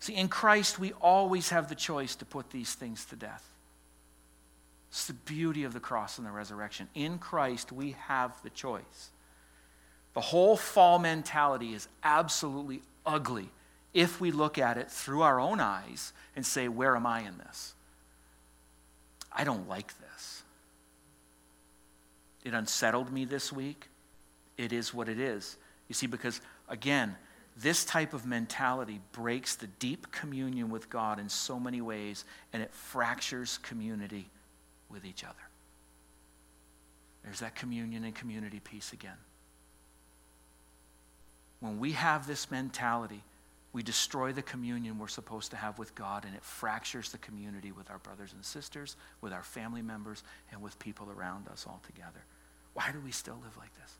See, 0.00 0.14
in 0.14 0.28
Christ, 0.28 0.78
we 0.78 0.92
always 0.94 1.50
have 1.50 1.68
the 1.68 1.74
choice 1.74 2.16
to 2.16 2.24
put 2.24 2.50
these 2.50 2.74
things 2.74 3.04
to 3.06 3.16
death. 3.16 3.46
It's 4.90 5.06
the 5.06 5.12
beauty 5.12 5.64
of 5.64 5.72
the 5.72 5.80
cross 5.80 6.18
and 6.18 6.26
the 6.26 6.32
resurrection. 6.32 6.88
In 6.94 7.18
Christ, 7.18 7.70
we 7.70 7.92
have 8.08 8.32
the 8.42 8.50
choice. 8.50 9.10
The 10.14 10.20
whole 10.20 10.56
fall 10.56 10.98
mentality 10.98 11.74
is 11.74 11.86
absolutely 12.02 12.82
ugly 13.06 13.50
if 13.94 14.20
we 14.20 14.30
look 14.30 14.58
at 14.58 14.76
it 14.76 14.90
through 14.90 15.22
our 15.22 15.38
own 15.38 15.60
eyes 15.60 16.12
and 16.34 16.44
say, 16.44 16.66
Where 16.66 16.96
am 16.96 17.06
I 17.06 17.20
in 17.20 17.38
this? 17.38 17.74
I 19.32 19.44
don't 19.44 19.68
like. 19.68 19.92
It 22.44 22.54
unsettled 22.54 23.12
me 23.12 23.24
this 23.24 23.52
week. 23.52 23.88
It 24.56 24.72
is 24.72 24.94
what 24.94 25.08
it 25.08 25.18
is. 25.18 25.56
You 25.88 25.94
see, 25.94 26.06
because 26.06 26.40
again, 26.68 27.16
this 27.56 27.84
type 27.84 28.14
of 28.14 28.24
mentality 28.24 29.00
breaks 29.12 29.56
the 29.56 29.66
deep 29.66 30.10
communion 30.12 30.70
with 30.70 30.88
God 30.88 31.18
in 31.18 31.28
so 31.28 31.60
many 31.60 31.80
ways, 31.80 32.24
and 32.52 32.62
it 32.62 32.72
fractures 32.72 33.58
community 33.58 34.30
with 34.88 35.04
each 35.04 35.24
other. 35.24 35.34
There's 37.24 37.40
that 37.40 37.54
communion 37.54 38.04
and 38.04 38.14
community 38.14 38.60
piece 38.60 38.92
again. 38.92 39.16
When 41.60 41.78
we 41.78 41.92
have 41.92 42.26
this 42.26 42.50
mentality, 42.50 43.22
we 43.72 43.82
destroy 43.82 44.32
the 44.32 44.42
communion 44.42 44.98
we're 44.98 45.08
supposed 45.08 45.50
to 45.52 45.56
have 45.56 45.78
with 45.78 45.94
God, 45.94 46.24
and 46.24 46.34
it 46.34 46.42
fractures 46.42 47.12
the 47.12 47.18
community 47.18 47.72
with 47.72 47.90
our 47.90 47.98
brothers 47.98 48.32
and 48.32 48.44
sisters, 48.44 48.96
with 49.20 49.32
our 49.32 49.42
family 49.42 49.82
members, 49.82 50.24
and 50.50 50.60
with 50.60 50.78
people 50.78 51.10
around 51.10 51.48
us 51.48 51.66
altogether. 51.68 52.24
Why 52.74 52.90
do 52.92 53.00
we 53.00 53.12
still 53.12 53.38
live 53.44 53.56
like 53.56 53.74
this? 53.74 53.96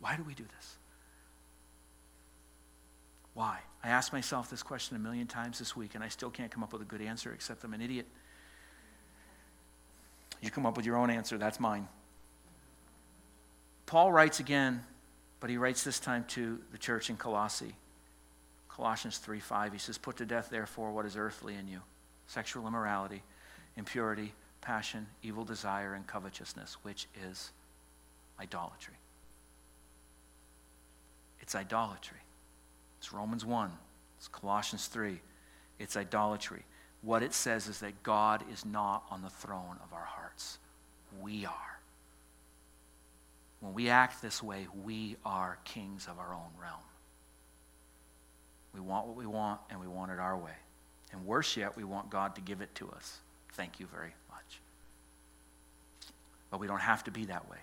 Why 0.00 0.16
do 0.16 0.24
we 0.24 0.34
do 0.34 0.44
this? 0.44 0.76
Why? 3.34 3.58
I 3.84 3.88
asked 3.88 4.12
myself 4.12 4.50
this 4.50 4.62
question 4.62 4.96
a 4.96 5.00
million 5.00 5.26
times 5.26 5.58
this 5.58 5.76
week, 5.76 5.94
and 5.94 6.02
I 6.02 6.08
still 6.08 6.30
can't 6.30 6.50
come 6.50 6.62
up 6.62 6.72
with 6.72 6.82
a 6.82 6.86
good 6.86 7.02
answer 7.02 7.32
except 7.32 7.62
I'm 7.64 7.74
an 7.74 7.80
idiot. 7.80 8.06
You 10.42 10.50
come 10.50 10.66
up 10.66 10.76
with 10.76 10.86
your 10.86 10.96
own 10.96 11.10
answer, 11.10 11.38
that's 11.38 11.60
mine. 11.60 11.88
Paul 13.86 14.10
writes 14.12 14.40
again 14.40 14.82
but 15.40 15.50
he 15.50 15.58
writes 15.58 15.84
this 15.84 16.00
time 16.00 16.24
to 16.28 16.58
the 16.72 16.78
church 16.78 17.10
in 17.10 17.16
Colossae. 17.16 17.74
Colossians 18.76 19.16
3 19.16 19.40
5, 19.40 19.72
he 19.72 19.78
says, 19.78 19.96
Put 19.96 20.18
to 20.18 20.26
death, 20.26 20.50
therefore, 20.50 20.92
what 20.92 21.06
is 21.06 21.16
earthly 21.16 21.54
in 21.54 21.66
you 21.66 21.80
sexual 22.26 22.66
immorality, 22.66 23.22
impurity, 23.76 24.34
passion, 24.60 25.06
evil 25.22 25.44
desire, 25.44 25.94
and 25.94 26.06
covetousness, 26.06 26.76
which 26.82 27.06
is 27.30 27.52
idolatry. 28.38 28.94
It's 31.40 31.54
idolatry. 31.54 32.18
It's 32.98 33.12
Romans 33.12 33.46
1, 33.46 33.70
it's 34.18 34.28
Colossians 34.28 34.86
3. 34.88 35.20
It's 35.78 35.96
idolatry. 35.96 36.64
What 37.02 37.22
it 37.22 37.32
says 37.32 37.68
is 37.68 37.80
that 37.80 38.02
God 38.02 38.42
is 38.52 38.64
not 38.64 39.04
on 39.10 39.22
the 39.22 39.30
throne 39.30 39.76
of 39.84 39.92
our 39.92 40.04
hearts, 40.04 40.58
we 41.20 41.46
are. 41.46 41.80
When 43.60 43.72
we 43.72 43.88
act 43.88 44.20
this 44.20 44.42
way, 44.42 44.66
we 44.84 45.16
are 45.24 45.58
kings 45.64 46.08
of 46.08 46.18
our 46.18 46.34
own 46.34 46.50
realm. 46.60 46.80
We 48.76 48.82
want 48.82 49.06
what 49.06 49.16
we 49.16 49.26
want, 49.26 49.60
and 49.70 49.80
we 49.80 49.86
want 49.86 50.12
it 50.12 50.18
our 50.18 50.36
way. 50.36 50.52
And 51.12 51.24
worse 51.24 51.56
yet, 51.56 51.76
we 51.76 51.84
want 51.84 52.10
God 52.10 52.34
to 52.34 52.42
give 52.42 52.60
it 52.60 52.74
to 52.74 52.90
us. 52.90 53.18
Thank 53.54 53.80
you 53.80 53.86
very 53.86 54.12
much. 54.30 54.60
But 56.50 56.60
we 56.60 56.66
don't 56.66 56.80
have 56.80 57.02
to 57.04 57.10
be 57.10 57.24
that 57.24 57.48
way. 57.48 57.56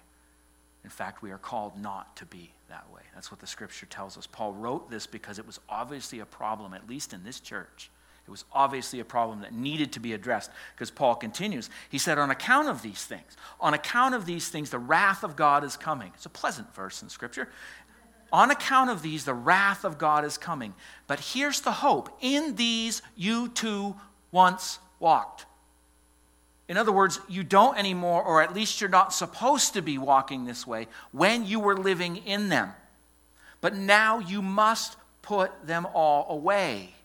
In 0.83 0.89
fact, 0.89 1.21
we 1.21 1.31
are 1.31 1.37
called 1.37 1.79
not 1.79 2.15
to 2.17 2.25
be 2.25 2.51
that 2.67 2.85
way. 2.93 3.01
That's 3.13 3.31
what 3.31 3.39
the 3.39 3.47
scripture 3.47 3.85
tells 3.85 4.17
us. 4.17 4.27
Paul 4.27 4.53
wrote 4.53 4.89
this 4.89 5.05
because 5.05 5.37
it 5.37 5.45
was 5.45 5.59
obviously 5.69 6.19
a 6.19 6.25
problem, 6.25 6.73
at 6.73 6.89
least 6.89 7.13
in 7.13 7.23
this 7.23 7.39
church. 7.39 7.89
It 8.25 8.31
was 8.31 8.45
obviously 8.53 9.01
a 9.01 9.05
problem 9.05 9.41
that 9.41 9.53
needed 9.53 9.91
to 9.93 9.99
be 9.99 10.13
addressed 10.13 10.49
because 10.73 10.89
Paul 10.89 11.15
continues. 11.15 11.69
He 11.89 11.97
said, 11.97 12.17
On 12.17 12.31
account 12.31 12.69
of 12.69 12.81
these 12.81 13.03
things, 13.03 13.37
on 13.59 13.73
account 13.73 14.15
of 14.15 14.25
these 14.25 14.47
things, 14.47 14.69
the 14.69 14.79
wrath 14.79 15.23
of 15.23 15.35
God 15.35 15.65
is 15.65 15.75
coming. 15.75 16.11
It's 16.15 16.25
a 16.25 16.29
pleasant 16.29 16.73
verse 16.73 17.01
in 17.01 17.09
Scripture. 17.09 17.49
On 18.33 18.49
account 18.49 18.89
of 18.89 19.03
these, 19.03 19.25
the 19.25 19.33
wrath 19.35 19.85
of 19.85 19.99
God 19.99 20.25
is 20.25 20.39
coming. 20.39 20.73
But 21.05 21.19
here's 21.19 21.61
the 21.61 21.71
hope 21.71 22.17
in 22.19 22.55
these 22.55 23.03
you 23.15 23.49
too 23.49 23.95
once 24.31 24.79
walked. 24.99 25.45
In 26.67 26.75
other 26.75 26.91
words, 26.91 27.19
you 27.29 27.43
don't 27.43 27.77
anymore, 27.77 28.23
or 28.23 28.41
at 28.41 28.55
least 28.55 28.81
you're 28.81 28.89
not 28.89 29.13
supposed 29.13 29.73
to 29.73 29.83
be 29.83 29.99
walking 29.99 30.45
this 30.45 30.65
way 30.65 30.87
when 31.11 31.45
you 31.45 31.59
were 31.59 31.77
living 31.77 32.17
in 32.17 32.49
them. 32.49 32.71
But 33.61 33.75
now 33.75 34.17
you 34.17 34.41
must 34.41 34.95
put 35.21 35.67
them 35.67 35.85
all 35.93 36.25
away. 36.29 36.95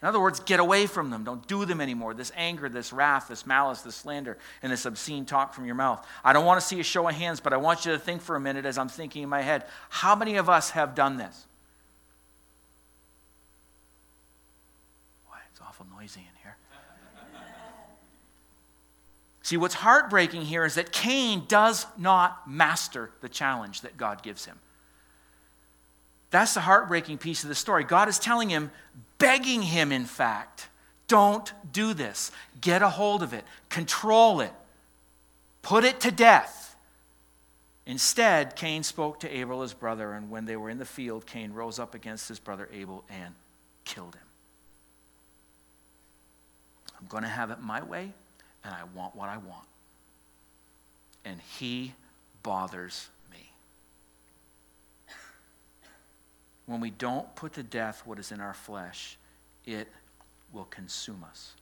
In 0.00 0.06
other 0.06 0.20
words, 0.20 0.38
get 0.38 0.60
away 0.60 0.86
from 0.86 1.10
them. 1.10 1.24
Don't 1.24 1.46
do 1.48 1.64
them 1.64 1.80
anymore. 1.80 2.14
This 2.14 2.30
anger, 2.36 2.68
this 2.68 2.92
wrath, 2.92 3.26
this 3.28 3.44
malice, 3.44 3.82
this 3.82 3.96
slander, 3.96 4.38
and 4.62 4.70
this 4.70 4.86
obscene 4.86 5.24
talk 5.24 5.54
from 5.54 5.66
your 5.66 5.74
mouth. 5.74 6.06
I 6.22 6.32
don't 6.32 6.46
want 6.46 6.60
to 6.60 6.66
see 6.66 6.78
a 6.78 6.84
show 6.84 7.08
of 7.08 7.14
hands, 7.16 7.40
but 7.40 7.52
I 7.52 7.56
want 7.56 7.84
you 7.84 7.92
to 7.92 7.98
think 7.98 8.22
for 8.22 8.36
a 8.36 8.40
minute 8.40 8.64
as 8.64 8.78
I'm 8.78 8.88
thinking 8.88 9.24
in 9.24 9.28
my 9.28 9.42
head 9.42 9.64
how 9.88 10.14
many 10.14 10.36
of 10.36 10.48
us 10.48 10.70
have 10.70 10.94
done 10.94 11.16
this? 11.16 11.46
Boy, 15.28 15.38
it's 15.50 15.60
awful 15.60 15.86
noisy 15.92 16.20
in 16.20 16.42
here. 16.44 16.56
see, 19.42 19.56
what's 19.56 19.74
heartbreaking 19.74 20.42
here 20.42 20.64
is 20.64 20.76
that 20.76 20.92
Cain 20.92 21.42
does 21.48 21.86
not 21.96 22.48
master 22.48 23.10
the 23.20 23.28
challenge 23.28 23.80
that 23.80 23.96
God 23.96 24.22
gives 24.22 24.44
him. 24.44 24.60
That's 26.30 26.54
the 26.54 26.60
heartbreaking 26.60 27.18
piece 27.18 27.42
of 27.42 27.48
the 27.48 27.54
story. 27.54 27.84
God 27.84 28.08
is 28.08 28.18
telling 28.18 28.50
him, 28.50 28.70
begging 29.18 29.62
him, 29.62 29.92
in 29.92 30.04
fact, 30.04 30.68
don't 31.06 31.52
do 31.72 31.94
this. 31.94 32.30
Get 32.60 32.82
a 32.82 32.90
hold 32.90 33.22
of 33.22 33.32
it, 33.32 33.44
control 33.70 34.40
it, 34.40 34.52
put 35.62 35.84
it 35.84 36.00
to 36.00 36.10
death. 36.10 36.76
Instead, 37.86 38.54
Cain 38.54 38.82
spoke 38.82 39.20
to 39.20 39.34
Abel, 39.34 39.62
his 39.62 39.72
brother, 39.72 40.12
and 40.12 40.28
when 40.28 40.44
they 40.44 40.56
were 40.56 40.68
in 40.68 40.78
the 40.78 40.84
field, 40.84 41.24
Cain 41.24 41.54
rose 41.54 41.78
up 41.78 41.94
against 41.94 42.28
his 42.28 42.38
brother 42.38 42.68
Abel 42.70 43.02
and 43.08 43.34
killed 43.86 44.14
him. 44.14 44.22
I'm 47.00 47.06
going 47.06 47.22
to 47.22 47.28
have 47.30 47.50
it 47.50 47.62
my 47.62 47.82
way, 47.82 48.12
and 48.62 48.74
I 48.74 48.82
want 48.94 49.16
what 49.16 49.30
I 49.30 49.38
want. 49.38 49.66
And 51.24 51.40
he 51.58 51.94
bothers 52.42 53.08
when 56.68 56.80
we 56.80 56.90
don't 56.90 57.34
put 57.34 57.54
to 57.54 57.62
death 57.62 58.02
what 58.04 58.18
is 58.18 58.30
in 58.30 58.40
our 58.40 58.52
flesh, 58.52 59.16
it 59.64 59.88
will 60.52 60.66
consume 60.66 61.24
us. 61.24 61.54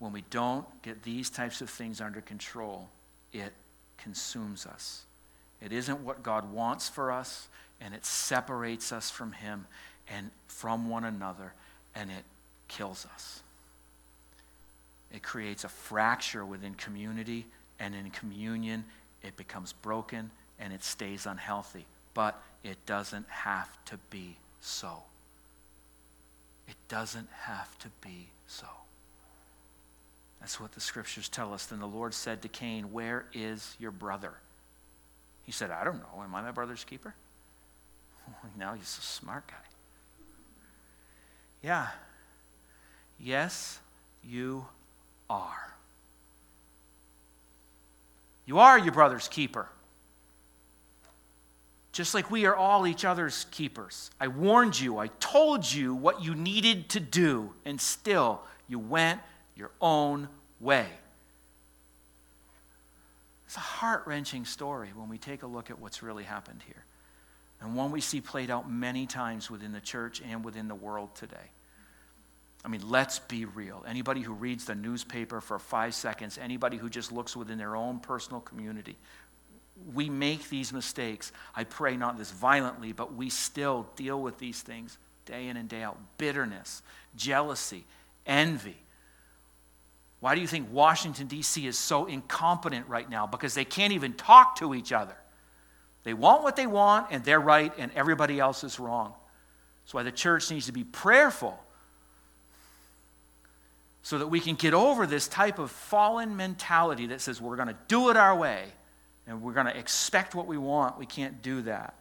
When 0.00 0.12
we 0.12 0.24
don't 0.30 0.66
get 0.82 1.04
these 1.04 1.30
types 1.30 1.60
of 1.60 1.70
things 1.70 2.00
under 2.00 2.20
control, 2.20 2.88
it 3.32 3.52
consumes 3.98 4.66
us. 4.66 5.04
It 5.62 5.72
isn't 5.72 6.00
what 6.00 6.24
God 6.24 6.52
wants 6.52 6.88
for 6.88 7.12
us, 7.12 7.46
and 7.80 7.94
it 7.94 8.04
separates 8.04 8.90
us 8.90 9.10
from 9.10 9.30
Him 9.30 9.66
and 10.08 10.30
from 10.48 10.88
one 10.88 11.04
another, 11.04 11.52
and 11.94 12.10
it 12.10 12.24
kills 12.66 13.06
us. 13.14 13.44
It 15.14 15.22
creates 15.22 15.62
a 15.62 15.68
fracture 15.68 16.44
within 16.44 16.74
community, 16.74 17.46
and 17.78 17.94
in 17.94 18.10
communion, 18.10 18.84
it 19.22 19.36
becomes 19.36 19.72
broken 19.72 20.32
and 20.58 20.72
it 20.72 20.82
stays 20.82 21.26
unhealthy. 21.26 21.86
But 22.14 22.40
it 22.62 22.84
doesn't 22.86 23.28
have 23.28 23.68
to 23.86 23.98
be 24.10 24.36
so. 24.60 25.02
It 26.68 26.76
doesn't 26.88 27.28
have 27.42 27.78
to 27.80 27.88
be 28.00 28.28
so. 28.46 28.66
That's 30.40 30.58
what 30.58 30.72
the 30.72 30.80
scriptures 30.80 31.28
tell 31.28 31.52
us. 31.52 31.66
Then 31.66 31.80
the 31.80 31.86
Lord 31.86 32.14
said 32.14 32.42
to 32.42 32.48
Cain, 32.48 32.92
Where 32.92 33.26
is 33.32 33.76
your 33.78 33.90
brother? 33.90 34.32
He 35.44 35.52
said, 35.52 35.70
I 35.70 35.84
don't 35.84 35.98
know. 35.98 36.22
Am 36.22 36.34
I 36.34 36.42
my 36.42 36.50
brother's 36.50 36.84
keeper? 36.84 37.14
now 38.58 38.74
he's 38.74 38.98
a 38.98 39.02
smart 39.02 39.46
guy. 39.46 39.54
Yeah. 41.62 41.88
Yes, 43.18 43.78
you 44.24 44.66
are. 45.28 45.74
You 48.46 48.58
are 48.58 48.78
your 48.78 48.92
brother's 48.92 49.28
keeper. 49.28 49.68
Just 51.92 52.14
like 52.14 52.30
we 52.30 52.46
are 52.46 52.54
all 52.54 52.86
each 52.86 53.04
other's 53.04 53.46
keepers. 53.50 54.10
I 54.20 54.28
warned 54.28 54.78
you, 54.78 54.98
I 54.98 55.08
told 55.18 55.70
you 55.70 55.94
what 55.94 56.22
you 56.22 56.34
needed 56.34 56.88
to 56.90 57.00
do, 57.00 57.52
and 57.64 57.80
still 57.80 58.42
you 58.68 58.78
went 58.78 59.20
your 59.56 59.72
own 59.80 60.28
way. 60.60 60.86
It's 63.46 63.56
a 63.56 63.60
heart 63.60 64.04
wrenching 64.06 64.44
story 64.44 64.90
when 64.94 65.08
we 65.08 65.18
take 65.18 65.42
a 65.42 65.46
look 65.46 65.70
at 65.70 65.80
what's 65.80 66.02
really 66.02 66.22
happened 66.22 66.62
here, 66.64 66.84
and 67.60 67.74
one 67.74 67.90
we 67.90 68.00
see 68.00 68.20
played 68.20 68.50
out 68.50 68.70
many 68.70 69.06
times 69.06 69.50
within 69.50 69.72
the 69.72 69.80
church 69.80 70.22
and 70.24 70.44
within 70.44 70.68
the 70.68 70.76
world 70.76 71.16
today. 71.16 71.50
I 72.64 72.68
mean, 72.68 72.88
let's 72.88 73.18
be 73.18 73.46
real. 73.46 73.84
Anybody 73.88 74.20
who 74.20 74.34
reads 74.34 74.66
the 74.66 74.74
newspaper 74.74 75.40
for 75.40 75.58
five 75.58 75.94
seconds, 75.94 76.38
anybody 76.38 76.76
who 76.76 76.88
just 76.88 77.10
looks 77.10 77.34
within 77.34 77.58
their 77.58 77.74
own 77.74 77.98
personal 77.98 78.40
community, 78.40 78.96
we 79.94 80.08
make 80.08 80.48
these 80.48 80.72
mistakes. 80.72 81.32
I 81.54 81.64
pray 81.64 81.96
not 81.96 82.18
this 82.18 82.30
violently, 82.30 82.92
but 82.92 83.14
we 83.14 83.30
still 83.30 83.86
deal 83.96 84.20
with 84.20 84.38
these 84.38 84.62
things 84.62 84.98
day 85.26 85.48
in 85.48 85.56
and 85.56 85.68
day 85.68 85.82
out 85.82 85.98
bitterness, 86.18 86.82
jealousy, 87.16 87.84
envy. 88.26 88.76
Why 90.20 90.34
do 90.34 90.40
you 90.40 90.46
think 90.46 90.68
Washington, 90.70 91.26
D.C. 91.26 91.66
is 91.66 91.78
so 91.78 92.06
incompetent 92.06 92.88
right 92.88 93.08
now? 93.08 93.26
Because 93.26 93.54
they 93.54 93.64
can't 93.64 93.92
even 93.92 94.12
talk 94.12 94.56
to 94.56 94.74
each 94.74 94.92
other. 94.92 95.16
They 96.04 96.14
want 96.14 96.42
what 96.42 96.56
they 96.56 96.66
want, 96.66 97.08
and 97.10 97.24
they're 97.24 97.40
right, 97.40 97.72
and 97.78 97.90
everybody 97.94 98.38
else 98.38 98.64
is 98.64 98.78
wrong. 98.78 99.14
That's 99.84 99.94
why 99.94 100.02
the 100.02 100.12
church 100.12 100.50
needs 100.50 100.66
to 100.66 100.72
be 100.72 100.84
prayerful 100.84 101.58
so 104.02 104.18
that 104.18 104.28
we 104.28 104.40
can 104.40 104.54
get 104.54 104.74
over 104.74 105.06
this 105.06 105.28
type 105.28 105.58
of 105.58 105.70
fallen 105.70 106.36
mentality 106.36 107.06
that 107.06 107.20
says 107.20 107.40
we're 107.40 107.56
going 107.56 107.68
to 107.68 107.76
do 107.88 108.10
it 108.10 108.16
our 108.16 108.36
way 108.36 108.64
and 109.26 109.42
we're 109.42 109.52
going 109.52 109.66
to 109.66 109.76
expect 109.76 110.34
what 110.34 110.46
we 110.46 110.58
want. 110.58 110.98
We 110.98 111.06
can't 111.06 111.42
do 111.42 111.62
that. 111.62 111.94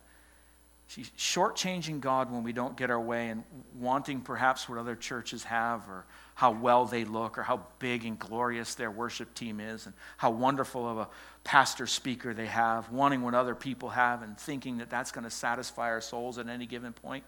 She's 0.88 1.12
shortchanging 1.12 2.00
God 2.00 2.32
when 2.32 2.44
we 2.44 2.52
don't 2.52 2.76
get 2.76 2.90
our 2.90 3.00
way 3.00 3.30
and 3.30 3.44
wanting 3.80 4.22
perhaps 4.22 4.68
what 4.68 4.80
other 4.80 4.96
churches 4.96 5.44
have 5.44 5.88
or 5.88 6.04
how 6.34 6.52
well 6.52 6.86
they 6.86 7.06
look 7.06 7.38
or 7.38 7.44
how 7.44 7.62
big 7.78 8.06
and 8.06 8.18
glorious 8.18 8.74
their 8.74 8.90
worship 8.90 9.36
team 9.36 9.60
is 9.60 9.86
and 9.86 9.94
how 10.18 10.32
wonderful 10.32 10.90
of 10.90 10.98
a 10.98 11.08
pastor 11.44 11.86
speaker 11.86 12.34
they 12.34 12.48
have, 12.48 12.92
wanting 12.92 13.22
what 13.22 13.36
other 13.36 13.54
people 13.54 13.90
have 13.90 14.24
and 14.24 14.36
thinking 14.36 14.80
that 14.80 14.90
that's 14.90 15.12
going 15.12 15.26
to 15.26 15.30
satisfy 15.30 15.90
our 15.90 16.02
souls 16.02 16.40
at 16.40 16.48
any 16.48 16.66
given 16.66 16.92
point. 16.92 17.24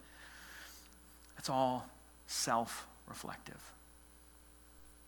It's 1.37 1.49
all 1.49 1.87
self 2.25 2.87
reflective. 3.07 3.61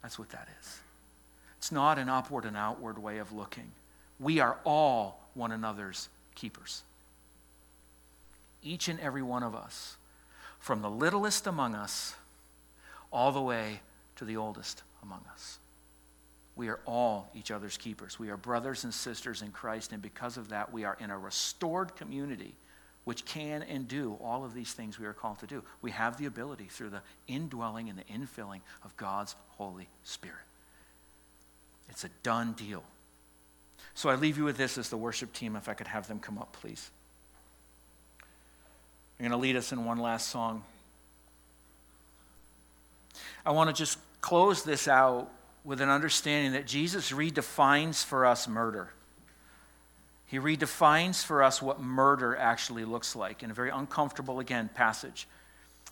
That's 0.03 0.19
what 0.19 0.29
that 0.29 0.47
is. 0.61 0.79
It's 1.57 1.71
not 1.71 1.97
an 1.97 2.07
upward 2.07 2.45
and 2.45 2.55
outward 2.55 2.99
way 2.99 3.17
of 3.17 3.31
looking. 3.31 3.71
We 4.23 4.39
are 4.39 4.57
all 4.63 5.19
one 5.33 5.51
another's 5.51 6.09
keepers. 6.33 6.83
Each 8.61 8.87
and 8.87 8.99
every 8.99 9.21
one 9.21 9.43
of 9.43 9.53
us, 9.53 9.97
from 10.59 10.81
the 10.81 10.89
littlest 10.89 11.45
among 11.45 11.75
us 11.75 12.15
all 13.11 13.33
the 13.33 13.41
way 13.41 13.81
to 14.15 14.25
the 14.25 14.37
oldest 14.37 14.83
among 15.01 15.25
us. 15.31 15.59
We 16.55 16.69
are 16.69 16.79
all 16.85 17.29
each 17.35 17.51
other's 17.51 17.77
keepers. 17.77 18.17
We 18.17 18.29
are 18.29 18.37
brothers 18.37 18.85
and 18.85 18.93
sisters 18.93 19.41
in 19.41 19.51
Christ, 19.51 19.91
and 19.91 20.01
because 20.01 20.37
of 20.37 20.49
that, 20.49 20.71
we 20.71 20.85
are 20.85 20.97
in 20.99 21.09
a 21.09 21.17
restored 21.17 21.95
community 21.95 22.55
which 23.03 23.25
can 23.25 23.63
and 23.63 23.87
do 23.87 24.17
all 24.23 24.45
of 24.45 24.53
these 24.53 24.71
things 24.71 24.97
we 24.97 25.05
are 25.05 25.13
called 25.13 25.39
to 25.39 25.47
do. 25.47 25.61
We 25.81 25.91
have 25.91 26.17
the 26.17 26.25
ability 26.25 26.67
through 26.69 26.91
the 26.91 27.01
indwelling 27.27 27.89
and 27.89 27.99
the 27.99 28.03
infilling 28.03 28.61
of 28.83 28.95
God's 28.95 29.35
Holy 29.49 29.89
Spirit. 30.03 30.37
It's 31.89 32.05
a 32.05 32.09
done 32.23 32.53
deal. 32.53 32.83
So 33.93 34.09
I 34.09 34.15
leave 34.15 34.37
you 34.37 34.43
with 34.43 34.57
this 34.57 34.77
as 34.77 34.89
the 34.89 34.97
worship 34.97 35.33
team, 35.33 35.55
if 35.55 35.69
I 35.69 35.73
could 35.73 35.87
have 35.87 36.07
them 36.07 36.19
come 36.19 36.37
up, 36.37 36.53
please. 36.53 36.89
You're 39.19 39.29
going 39.29 39.39
to 39.39 39.41
lead 39.41 39.55
us 39.55 39.71
in 39.71 39.85
one 39.85 39.99
last 39.99 40.29
song. 40.29 40.63
I 43.45 43.51
want 43.51 43.69
to 43.69 43.73
just 43.73 43.99
close 44.21 44.63
this 44.63 44.87
out 44.87 45.29
with 45.63 45.81
an 45.81 45.89
understanding 45.89 46.53
that 46.53 46.65
Jesus 46.65 47.11
redefines 47.11 48.03
for 48.03 48.25
us 48.25 48.47
murder. 48.47 48.89
He 50.25 50.39
redefines 50.39 51.23
for 51.23 51.43
us 51.43 51.61
what 51.61 51.79
murder 51.79 52.35
actually 52.35 52.85
looks 52.85 53.15
like 53.15 53.43
in 53.43 53.51
a 53.51 53.53
very 53.53 53.69
uncomfortable, 53.69 54.39
again, 54.39 54.69
passage. 54.73 55.27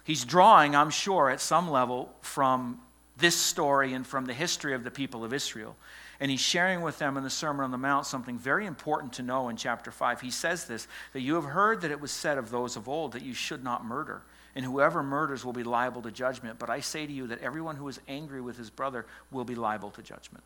He's 0.04 0.26
drawing, 0.26 0.76
I'm 0.76 0.90
sure, 0.90 1.30
at 1.30 1.40
some 1.40 1.70
level 1.70 2.12
from 2.22 2.82
this 3.18 3.36
story 3.36 3.94
and 3.94 4.06
from 4.06 4.26
the 4.26 4.34
history 4.34 4.74
of 4.74 4.84
the 4.84 4.92
people 4.92 5.24
of 5.24 5.34
Israel. 5.34 5.76
And 6.20 6.30
he's 6.30 6.40
sharing 6.40 6.82
with 6.82 7.00
them 7.00 7.18
in 7.18 7.24
the 7.24 7.30
Sermon 7.30 7.64
on 7.64 7.72
the 7.72 7.78
Mount 7.78 8.06
something 8.06 8.38
very 8.38 8.66
important 8.66 9.14
to 9.14 9.24
know 9.24 9.50
in 9.50 9.58
chapter 9.58 9.92
5. 9.92 10.22
He 10.22 10.32
says 10.32 10.66
this 10.66 10.88
that 11.14 11.22
you 11.22 11.36
have 11.36 11.46
heard 11.46 11.82
that 11.82 11.92
it 11.92 12.00
was 12.00 12.12
said 12.12 12.38
of 12.38 12.52
those 12.52 12.76
of 12.76 12.88
old 12.88 13.14
that 13.14 13.24
you 13.24 13.34
should 13.34 13.64
not 13.64 13.84
murder, 13.84 14.22
and 14.56 14.64
whoever 14.64 15.02
murders 15.02 15.44
will 15.44 15.54
be 15.54 15.64
liable 15.64 16.02
to 16.04 16.12
judgment. 16.12 16.60
But 16.60 16.70
I 16.70 16.80
say 16.80 17.08
to 17.08 17.12
you 17.12 17.28
that 17.28 17.42
everyone 17.42 17.76
who 17.76 17.88
is 17.88 18.00
angry 18.08 18.40
with 18.40 18.58
his 18.58 18.70
brother 18.70 19.06
will 19.32 19.46
be 19.46 19.56
liable 19.56 19.90
to 19.92 20.02
judgment. 20.04 20.44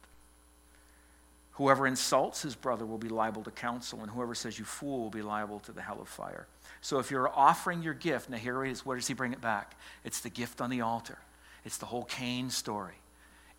Whoever 1.56 1.88
insults 1.88 2.42
his 2.42 2.56
brother 2.56 2.86
will 2.86 2.98
be 2.98 3.08
liable 3.08 3.44
to 3.44 3.52
counsel, 3.52 4.02
and 4.02 4.12
whoever 4.12 4.36
says 4.36 4.60
you 4.60 4.66
fool 4.66 5.00
will 5.00 5.10
be 5.10 5.22
liable 5.22 5.60
to 5.62 5.72
the 5.72 5.82
hell 5.82 6.02
of 6.02 6.10
fire. 6.10 6.48
So 6.82 7.00
if 7.00 7.12
you're 7.12 7.30
offering 7.30 7.82
your 7.82 7.94
gift, 7.94 8.30
now 8.30 8.38
here 8.38 8.64
it 8.66 8.72
is, 8.72 8.86
where 8.86 8.98
does 8.98 9.08
he 9.08 9.14
bring 9.14 9.32
it 9.34 9.42
back? 9.42 9.76
It's 10.04 10.20
the 10.20 10.30
gift 10.30 10.60
on 10.60 10.70
the 10.70 10.82
altar. 10.82 11.18
It's 11.66 11.78
the 11.78 11.86
whole 11.86 12.06
Cain 12.06 12.50
story. 12.50 12.94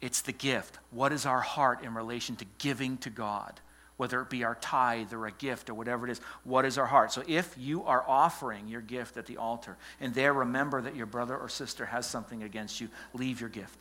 It's 0.01 0.23
the 0.23 0.33
gift. 0.33 0.79
What 0.90 1.12
is 1.12 1.27
our 1.27 1.40
heart 1.40 1.83
in 1.83 1.95
relation 1.95 2.37
to 2.37 2.47
giving 2.59 2.97
to 2.99 3.11
God? 3.11 3.61
Whether 3.97 4.21
it 4.21 4.31
be 4.31 4.45
our 4.45 4.55
tithe 4.55 5.12
or 5.12 5.27
a 5.27 5.33
gift 5.33 5.69
or 5.71 5.75
whatever 5.75 6.07
it 6.07 6.11
is, 6.11 6.21
what 6.45 6.64
is 6.64 6.79
our 6.79 6.87
heart? 6.87 7.12
So 7.12 7.23
if 7.27 7.55
you 7.59 7.85
are 7.85 8.05
offering 8.07 8.69
your 8.69 8.83
gift 8.83 9.16
at 9.16 9.27
the 9.27 9.38
altar 9.38 9.77
and 10.01 10.14
there 10.14 10.33
remember 10.33 10.83
that 10.83 10.97
your 10.97 11.07
brother 11.07 11.37
or 11.37 11.49
sister 11.49 11.87
has 11.87 12.07
something 12.07 12.42
against 12.42 12.81
you, 12.81 12.88
leave 13.14 13.40
your 13.40 13.49
gift. 13.49 13.81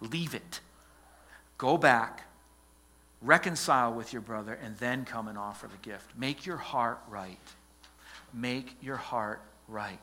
Leave 0.00 0.34
it. 0.34 0.60
Go 1.58 1.76
back 1.76 2.24
reconcile 3.22 3.92
with 3.92 4.12
your 4.12 4.22
brother, 4.22 4.58
and 4.62 4.76
then 4.78 5.04
come 5.04 5.28
and 5.28 5.36
offer 5.36 5.68
the 5.68 5.76
gift. 5.88 6.16
Make 6.16 6.46
your 6.46 6.56
heart 6.56 7.00
right. 7.08 7.38
Make 8.32 8.76
your 8.80 8.96
heart 8.96 9.42
right. 9.68 9.98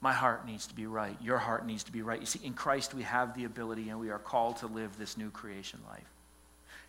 My 0.00 0.12
heart 0.12 0.46
needs 0.46 0.66
to 0.68 0.74
be 0.74 0.86
right. 0.86 1.16
Your 1.20 1.38
heart 1.38 1.66
needs 1.66 1.84
to 1.84 1.92
be 1.92 2.02
right. 2.02 2.20
You 2.20 2.26
see, 2.26 2.40
in 2.42 2.54
Christ 2.54 2.94
we 2.94 3.02
have 3.02 3.36
the 3.36 3.44
ability 3.44 3.90
and 3.90 4.00
we 4.00 4.10
are 4.10 4.18
called 4.18 4.58
to 4.58 4.66
live 4.66 4.96
this 4.98 5.18
new 5.18 5.30
creation 5.30 5.80
life. 5.88 6.08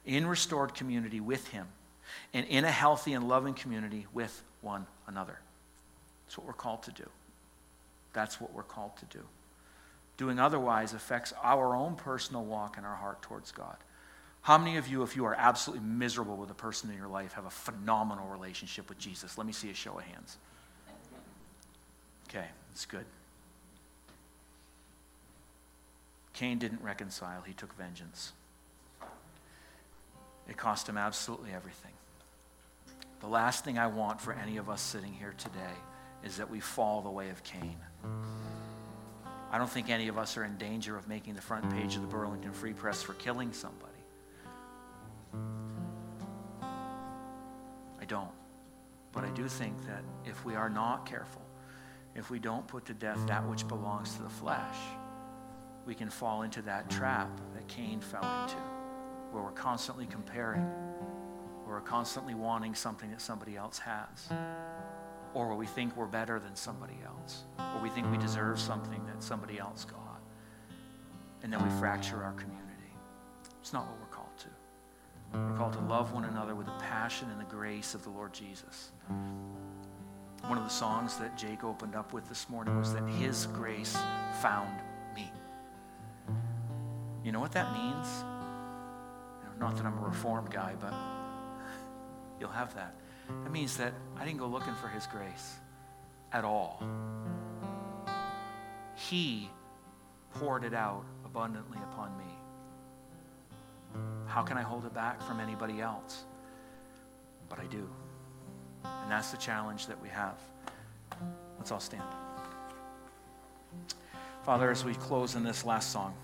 In 0.05 0.25
restored 0.25 0.73
community 0.73 1.19
with 1.19 1.47
Him, 1.49 1.67
and 2.33 2.47
in 2.47 2.65
a 2.65 2.71
healthy 2.71 3.13
and 3.13 3.27
loving 3.27 3.53
community 3.53 4.07
with 4.13 4.41
one 4.61 4.85
another. 5.07 5.39
That's 6.25 6.37
what 6.37 6.47
we're 6.47 6.53
called 6.53 6.83
to 6.83 6.91
do. 6.91 7.07
That's 8.13 8.39
what 8.39 8.53
we're 8.53 8.63
called 8.63 8.97
to 8.97 9.05
do. 9.05 9.23
Doing 10.17 10.39
otherwise 10.39 10.93
affects 10.93 11.33
our 11.41 11.75
own 11.75 11.95
personal 11.95 12.43
walk 12.43 12.77
and 12.77 12.85
our 12.85 12.95
heart 12.95 13.21
towards 13.21 13.51
God. 13.51 13.77
How 14.41 14.57
many 14.57 14.77
of 14.77 14.87
you, 14.87 15.03
if 15.03 15.15
you 15.15 15.25
are 15.25 15.35
absolutely 15.35 15.85
miserable 15.85 16.35
with 16.35 16.49
a 16.49 16.55
person 16.55 16.89
in 16.89 16.97
your 16.97 17.07
life, 17.07 17.33
have 17.33 17.45
a 17.45 17.51
phenomenal 17.51 18.27
relationship 18.27 18.89
with 18.89 18.97
Jesus? 18.97 19.37
Let 19.37 19.45
me 19.45 19.53
see 19.53 19.69
a 19.69 19.73
show 19.73 19.97
of 19.97 20.03
hands. 20.03 20.37
Okay, 22.27 22.45
that's 22.71 22.85
good. 22.85 23.05
Cain 26.33 26.57
didn't 26.57 26.81
reconcile, 26.81 27.41
he 27.41 27.53
took 27.53 27.75
vengeance. 27.77 28.31
It 30.49 30.57
cost 30.57 30.87
him 30.87 30.97
absolutely 30.97 31.51
everything. 31.53 31.91
The 33.19 33.27
last 33.27 33.63
thing 33.63 33.77
I 33.77 33.87
want 33.87 34.19
for 34.19 34.33
any 34.33 34.57
of 34.57 34.69
us 34.69 34.81
sitting 34.81 35.13
here 35.13 35.35
today 35.37 35.75
is 36.23 36.37
that 36.37 36.49
we 36.49 36.59
fall 36.59 37.01
the 37.01 37.09
way 37.09 37.29
of 37.29 37.43
Cain. 37.43 37.75
I 39.51 39.57
don't 39.57 39.69
think 39.69 39.89
any 39.89 40.07
of 40.07 40.17
us 40.17 40.37
are 40.37 40.45
in 40.45 40.57
danger 40.57 40.97
of 40.97 41.07
making 41.07 41.35
the 41.35 41.41
front 41.41 41.69
page 41.71 41.95
of 41.95 42.01
the 42.01 42.07
Burlington 42.07 42.53
Free 42.53 42.73
Press 42.73 43.03
for 43.03 43.13
killing 43.13 43.51
somebody. 43.51 43.91
I 48.01 48.05
don't. 48.07 48.31
But 49.11 49.25
I 49.25 49.29
do 49.31 49.47
think 49.47 49.75
that 49.85 50.03
if 50.25 50.43
we 50.45 50.55
are 50.55 50.69
not 50.69 51.05
careful, 51.05 51.41
if 52.15 52.29
we 52.29 52.39
don't 52.39 52.67
put 52.67 52.85
to 52.85 52.93
death 52.93 53.25
that 53.27 53.47
which 53.47 53.67
belongs 53.67 54.15
to 54.15 54.23
the 54.23 54.29
flesh, 54.29 54.75
we 55.85 55.95
can 55.95 56.09
fall 56.09 56.43
into 56.43 56.61
that 56.63 56.89
trap 56.89 57.29
that 57.53 57.67
Cain 57.67 57.99
fell 57.99 58.43
into, 58.43 58.57
where 59.31 59.43
we're 59.43 59.51
constantly 59.51 60.05
comparing, 60.05 60.61
where 61.63 61.75
we're 61.75 61.81
constantly 61.81 62.33
wanting 62.33 62.75
something 62.75 63.09
that 63.11 63.21
somebody 63.21 63.55
else 63.55 63.79
has, 63.79 64.29
or 65.33 65.47
where 65.47 65.55
we 65.55 65.65
think 65.65 65.95
we're 65.95 66.05
better 66.05 66.39
than 66.39 66.55
somebody 66.55 66.97
else, 67.05 67.43
or 67.57 67.81
we 67.81 67.89
think 67.89 68.11
we 68.11 68.17
deserve 68.17 68.59
something 68.59 69.03
that 69.05 69.23
somebody 69.23 69.57
else 69.57 69.85
got, 69.85 70.21
and 71.43 71.51
then 71.51 71.63
we 71.63 71.69
fracture 71.79 72.23
our 72.23 72.33
community. 72.33 72.61
It's 73.61 73.73
not 73.73 73.85
what 73.87 73.99
we're 73.99 74.15
called 74.15 74.37
to. 74.39 74.47
We're 75.33 75.57
called 75.57 75.73
to 75.73 75.79
love 75.81 76.13
one 76.13 76.25
another 76.25 76.55
with 76.55 76.65
the 76.65 76.73
passion 76.73 77.29
and 77.31 77.39
the 77.39 77.45
grace 77.45 77.95
of 77.95 78.03
the 78.03 78.09
Lord 78.09 78.33
Jesus. 78.33 78.91
One 80.47 80.57
of 80.57 80.63
the 80.63 80.69
songs 80.69 81.17
that 81.17 81.37
Jake 81.37 81.63
opened 81.63 81.95
up 81.95 82.13
with 82.13 82.27
this 82.27 82.49
morning 82.49 82.77
was 82.77 82.93
that 82.93 83.07
His 83.07 83.47
grace 83.47 83.95
found 84.41 84.79
me. 85.15 85.31
You 87.23 87.31
know 87.31 87.39
what 87.39 87.51
that 87.53 87.71
means? 87.73 88.07
Not 89.59 89.77
that 89.77 89.85
I'm 89.85 89.97
a 89.99 90.01
reformed 90.01 90.49
guy, 90.49 90.73
but 90.79 90.93
you'll 92.39 92.49
have 92.49 92.73
that. 92.75 92.95
That 93.43 93.51
means 93.51 93.77
that 93.77 93.93
I 94.17 94.25
didn't 94.25 94.39
go 94.39 94.47
looking 94.47 94.73
for 94.73 94.87
His 94.87 95.05
grace 95.05 95.57
at 96.33 96.43
all. 96.43 96.81
He 98.95 99.49
poured 100.33 100.63
it 100.63 100.73
out 100.73 101.05
abundantly 101.25 101.77
upon 101.91 102.17
me. 102.17 102.25
How 104.25 104.41
can 104.41 104.57
I 104.57 104.63
hold 104.63 104.85
it 104.85 104.93
back 104.93 105.21
from 105.21 105.39
anybody 105.39 105.79
else? 105.79 106.23
But 107.47 107.59
I 107.59 107.65
do. 107.65 107.87
And 108.83 109.11
that's 109.11 109.31
the 109.31 109.37
challenge 109.37 109.87
that 109.87 110.01
we 110.01 110.09
have. 110.09 110.35
Let's 111.57 111.71
all 111.71 111.79
stand. 111.79 112.03
Father, 114.43 114.71
as 114.71 114.83
we 114.83 114.95
close 114.95 115.35
in 115.35 115.43
this 115.43 115.63
last 115.63 115.91
song, 115.91 116.15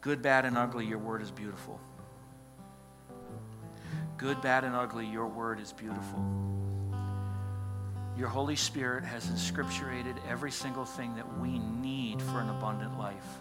good, 0.00 0.22
bad, 0.22 0.44
and 0.44 0.56
ugly, 0.56 0.86
your 0.86 0.98
word 0.98 1.22
is 1.22 1.30
beautiful. 1.30 1.80
Good, 4.18 4.40
bad, 4.40 4.62
and 4.62 4.76
ugly, 4.76 5.06
your 5.06 5.26
word 5.26 5.58
is 5.58 5.72
beautiful. 5.72 6.24
Your 8.16 8.28
Holy 8.28 8.54
Spirit 8.54 9.02
has 9.02 9.26
inscripturated 9.26 10.16
every 10.28 10.52
single 10.52 10.84
thing 10.84 11.16
that 11.16 11.40
we 11.40 11.58
need 11.58 12.22
for 12.22 12.40
an 12.40 12.48
abundant 12.50 12.96
life. 12.98 13.40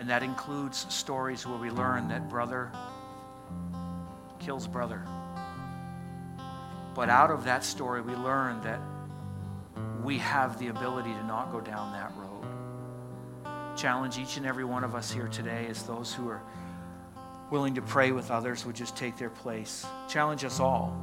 And 0.00 0.10
that 0.10 0.24
includes 0.24 0.92
stories 0.92 1.46
where 1.46 1.58
we 1.58 1.70
learn 1.70 2.08
that 2.08 2.28
brother 2.28 2.72
kills 4.44 4.66
brother. 4.66 5.02
But 6.94 7.08
out 7.08 7.30
of 7.30 7.44
that 7.44 7.64
story, 7.64 8.02
we 8.02 8.14
learn 8.14 8.60
that 8.62 8.80
we 10.04 10.18
have 10.18 10.58
the 10.58 10.68
ability 10.68 11.12
to 11.12 11.24
not 11.24 11.50
go 11.50 11.60
down 11.60 11.92
that 11.92 12.12
road. 12.16 13.76
Challenge 13.76 14.18
each 14.18 14.36
and 14.36 14.46
every 14.46 14.64
one 14.64 14.84
of 14.84 14.94
us 14.94 15.10
here 15.10 15.28
today 15.28 15.66
as 15.68 15.82
those 15.84 16.12
who 16.12 16.28
are 16.28 16.42
willing 17.50 17.74
to 17.74 17.82
pray 17.82 18.12
with 18.12 18.30
others 18.30 18.64
would 18.64 18.76
just 18.76 18.96
take 18.96 19.16
their 19.16 19.30
place. 19.30 19.86
Challenge 20.08 20.44
us 20.44 20.60
all 20.60 20.96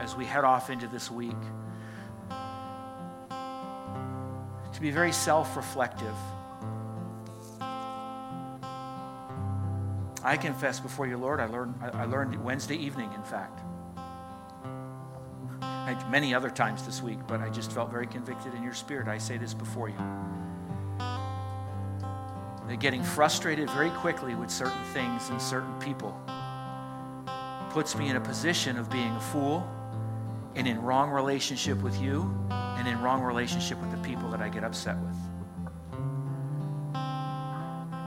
as 0.00 0.14
we 0.14 0.24
head 0.24 0.44
off 0.44 0.70
into 0.70 0.86
this 0.88 1.10
week 1.10 1.36
to 4.72 4.80
be 4.80 4.90
very 4.90 5.12
self 5.12 5.56
reflective. 5.56 6.14
I 10.24 10.36
confess 10.36 10.78
before 10.80 11.06
you, 11.06 11.18
Lord, 11.18 11.40
I 11.40 11.46
learned, 11.46 11.74
I 11.82 12.04
learned 12.04 12.42
Wednesday 12.44 12.76
evening, 12.76 13.12
in 13.14 13.22
fact. 13.24 13.60
Many 16.10 16.34
other 16.34 16.50
times 16.50 16.84
this 16.84 17.02
week, 17.02 17.18
but 17.26 17.40
I 17.40 17.48
just 17.48 17.72
felt 17.72 17.90
very 17.90 18.06
convicted 18.06 18.54
in 18.54 18.62
your 18.62 18.74
spirit. 18.74 19.08
I 19.08 19.16
say 19.16 19.38
this 19.38 19.54
before 19.54 19.88
you. 19.88 19.96
That 22.68 22.78
getting 22.80 23.02
frustrated 23.02 23.70
very 23.70 23.88
quickly 23.90 24.34
with 24.34 24.50
certain 24.50 24.84
things 24.92 25.30
and 25.30 25.40
certain 25.40 25.72
people 25.80 26.14
puts 27.70 27.96
me 27.96 28.10
in 28.10 28.16
a 28.16 28.20
position 28.20 28.76
of 28.76 28.90
being 28.90 29.10
a 29.12 29.20
fool 29.20 29.66
and 30.54 30.68
in 30.68 30.82
wrong 30.82 31.10
relationship 31.10 31.80
with 31.80 31.98
you 32.00 32.30
and 32.50 32.86
in 32.86 33.00
wrong 33.00 33.22
relationship 33.22 33.80
with 33.80 33.90
the 33.90 33.98
people 34.08 34.30
that 34.30 34.42
I 34.42 34.50
get 34.50 34.64
upset 34.64 34.98
with. 34.98 35.16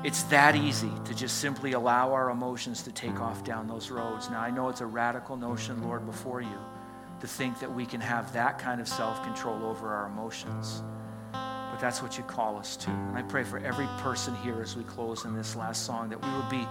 It's 0.05 0.21
that 0.25 0.55
easy 0.55 0.91
to 1.05 1.15
just 1.15 1.39
simply 1.39 1.71
allow 1.71 2.13
our 2.13 2.29
emotions 2.29 2.83
to 2.83 2.91
take 2.91 3.19
off 3.19 3.43
down 3.43 3.67
those 3.67 3.89
roads. 3.89 4.29
Now, 4.29 4.39
I 4.39 4.51
know 4.51 4.69
it's 4.69 4.81
a 4.81 4.85
radical 4.85 5.35
notion, 5.35 5.81
Lord, 5.81 6.05
before 6.05 6.41
you, 6.41 6.59
to 7.21 7.27
think 7.27 7.59
that 7.59 7.73
we 7.73 7.87
can 7.87 7.99
have 8.01 8.31
that 8.33 8.59
kind 8.59 8.79
of 8.79 8.87
self 8.87 9.23
control 9.23 9.65
over 9.65 9.91
our 9.91 10.05
emotions. 10.05 10.83
But 11.31 11.79
that's 11.79 12.03
what 12.03 12.19
you 12.19 12.23
call 12.23 12.55
us 12.55 12.77
to. 12.77 12.91
And 12.91 13.17
I 13.17 13.23
pray 13.23 13.43
for 13.43 13.57
every 13.57 13.87
person 13.97 14.35
here 14.43 14.61
as 14.61 14.77
we 14.77 14.83
close 14.83 15.25
in 15.25 15.35
this 15.35 15.55
last 15.55 15.87
song 15.87 16.09
that 16.09 16.23
we 16.23 16.31
would 16.37 16.49
be 16.49 16.67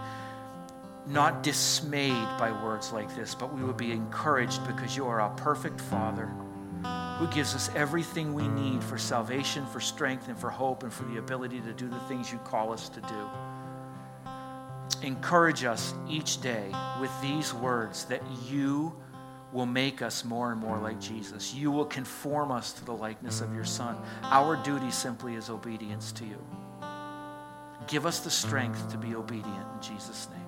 not 1.05 1.43
dismayed 1.43 2.29
by 2.39 2.53
words 2.63 2.93
like 2.93 3.13
this, 3.17 3.35
but 3.35 3.53
we 3.53 3.65
would 3.65 3.75
be 3.75 3.91
encouraged 3.91 4.65
because 4.65 4.95
you 4.95 5.07
are 5.07 5.19
a 5.19 5.29
perfect 5.35 5.81
Father 5.81 6.31
who 7.17 7.27
gives 7.27 7.55
us 7.55 7.69
everything 7.75 8.33
we 8.33 8.47
need 8.47 8.83
for 8.83 8.97
salvation, 8.97 9.65
for 9.67 9.79
strength, 9.79 10.27
and 10.27 10.37
for 10.37 10.49
hope, 10.49 10.83
and 10.83 10.91
for 10.91 11.03
the 11.03 11.17
ability 11.17 11.61
to 11.61 11.73
do 11.73 11.87
the 11.87 11.99
things 12.01 12.31
you 12.31 12.37
call 12.39 12.73
us 12.73 12.89
to 12.89 13.01
do. 13.01 13.29
Encourage 15.01 15.63
us 15.63 15.93
each 16.09 16.41
day 16.41 16.71
with 16.99 17.11
these 17.21 17.53
words 17.53 18.05
that 18.05 18.21
you 18.49 18.93
will 19.53 19.65
make 19.65 20.01
us 20.01 20.25
more 20.25 20.51
and 20.51 20.59
more 20.59 20.77
like 20.77 20.99
Jesus. 20.99 21.53
You 21.53 21.71
will 21.71 21.85
conform 21.85 22.51
us 22.51 22.73
to 22.73 22.85
the 22.85 22.91
likeness 22.91 23.39
of 23.39 23.55
your 23.55 23.63
Son. 23.63 23.95
Our 24.23 24.57
duty 24.57 24.91
simply 24.91 25.35
is 25.35 25.49
obedience 25.49 26.11
to 26.13 26.25
you. 26.25 26.37
Give 27.87 28.05
us 28.05 28.19
the 28.19 28.31
strength 28.31 28.89
to 28.91 28.97
be 28.97 29.15
obedient 29.15 29.67
in 29.75 29.81
Jesus' 29.81 30.27
name. 30.31 30.44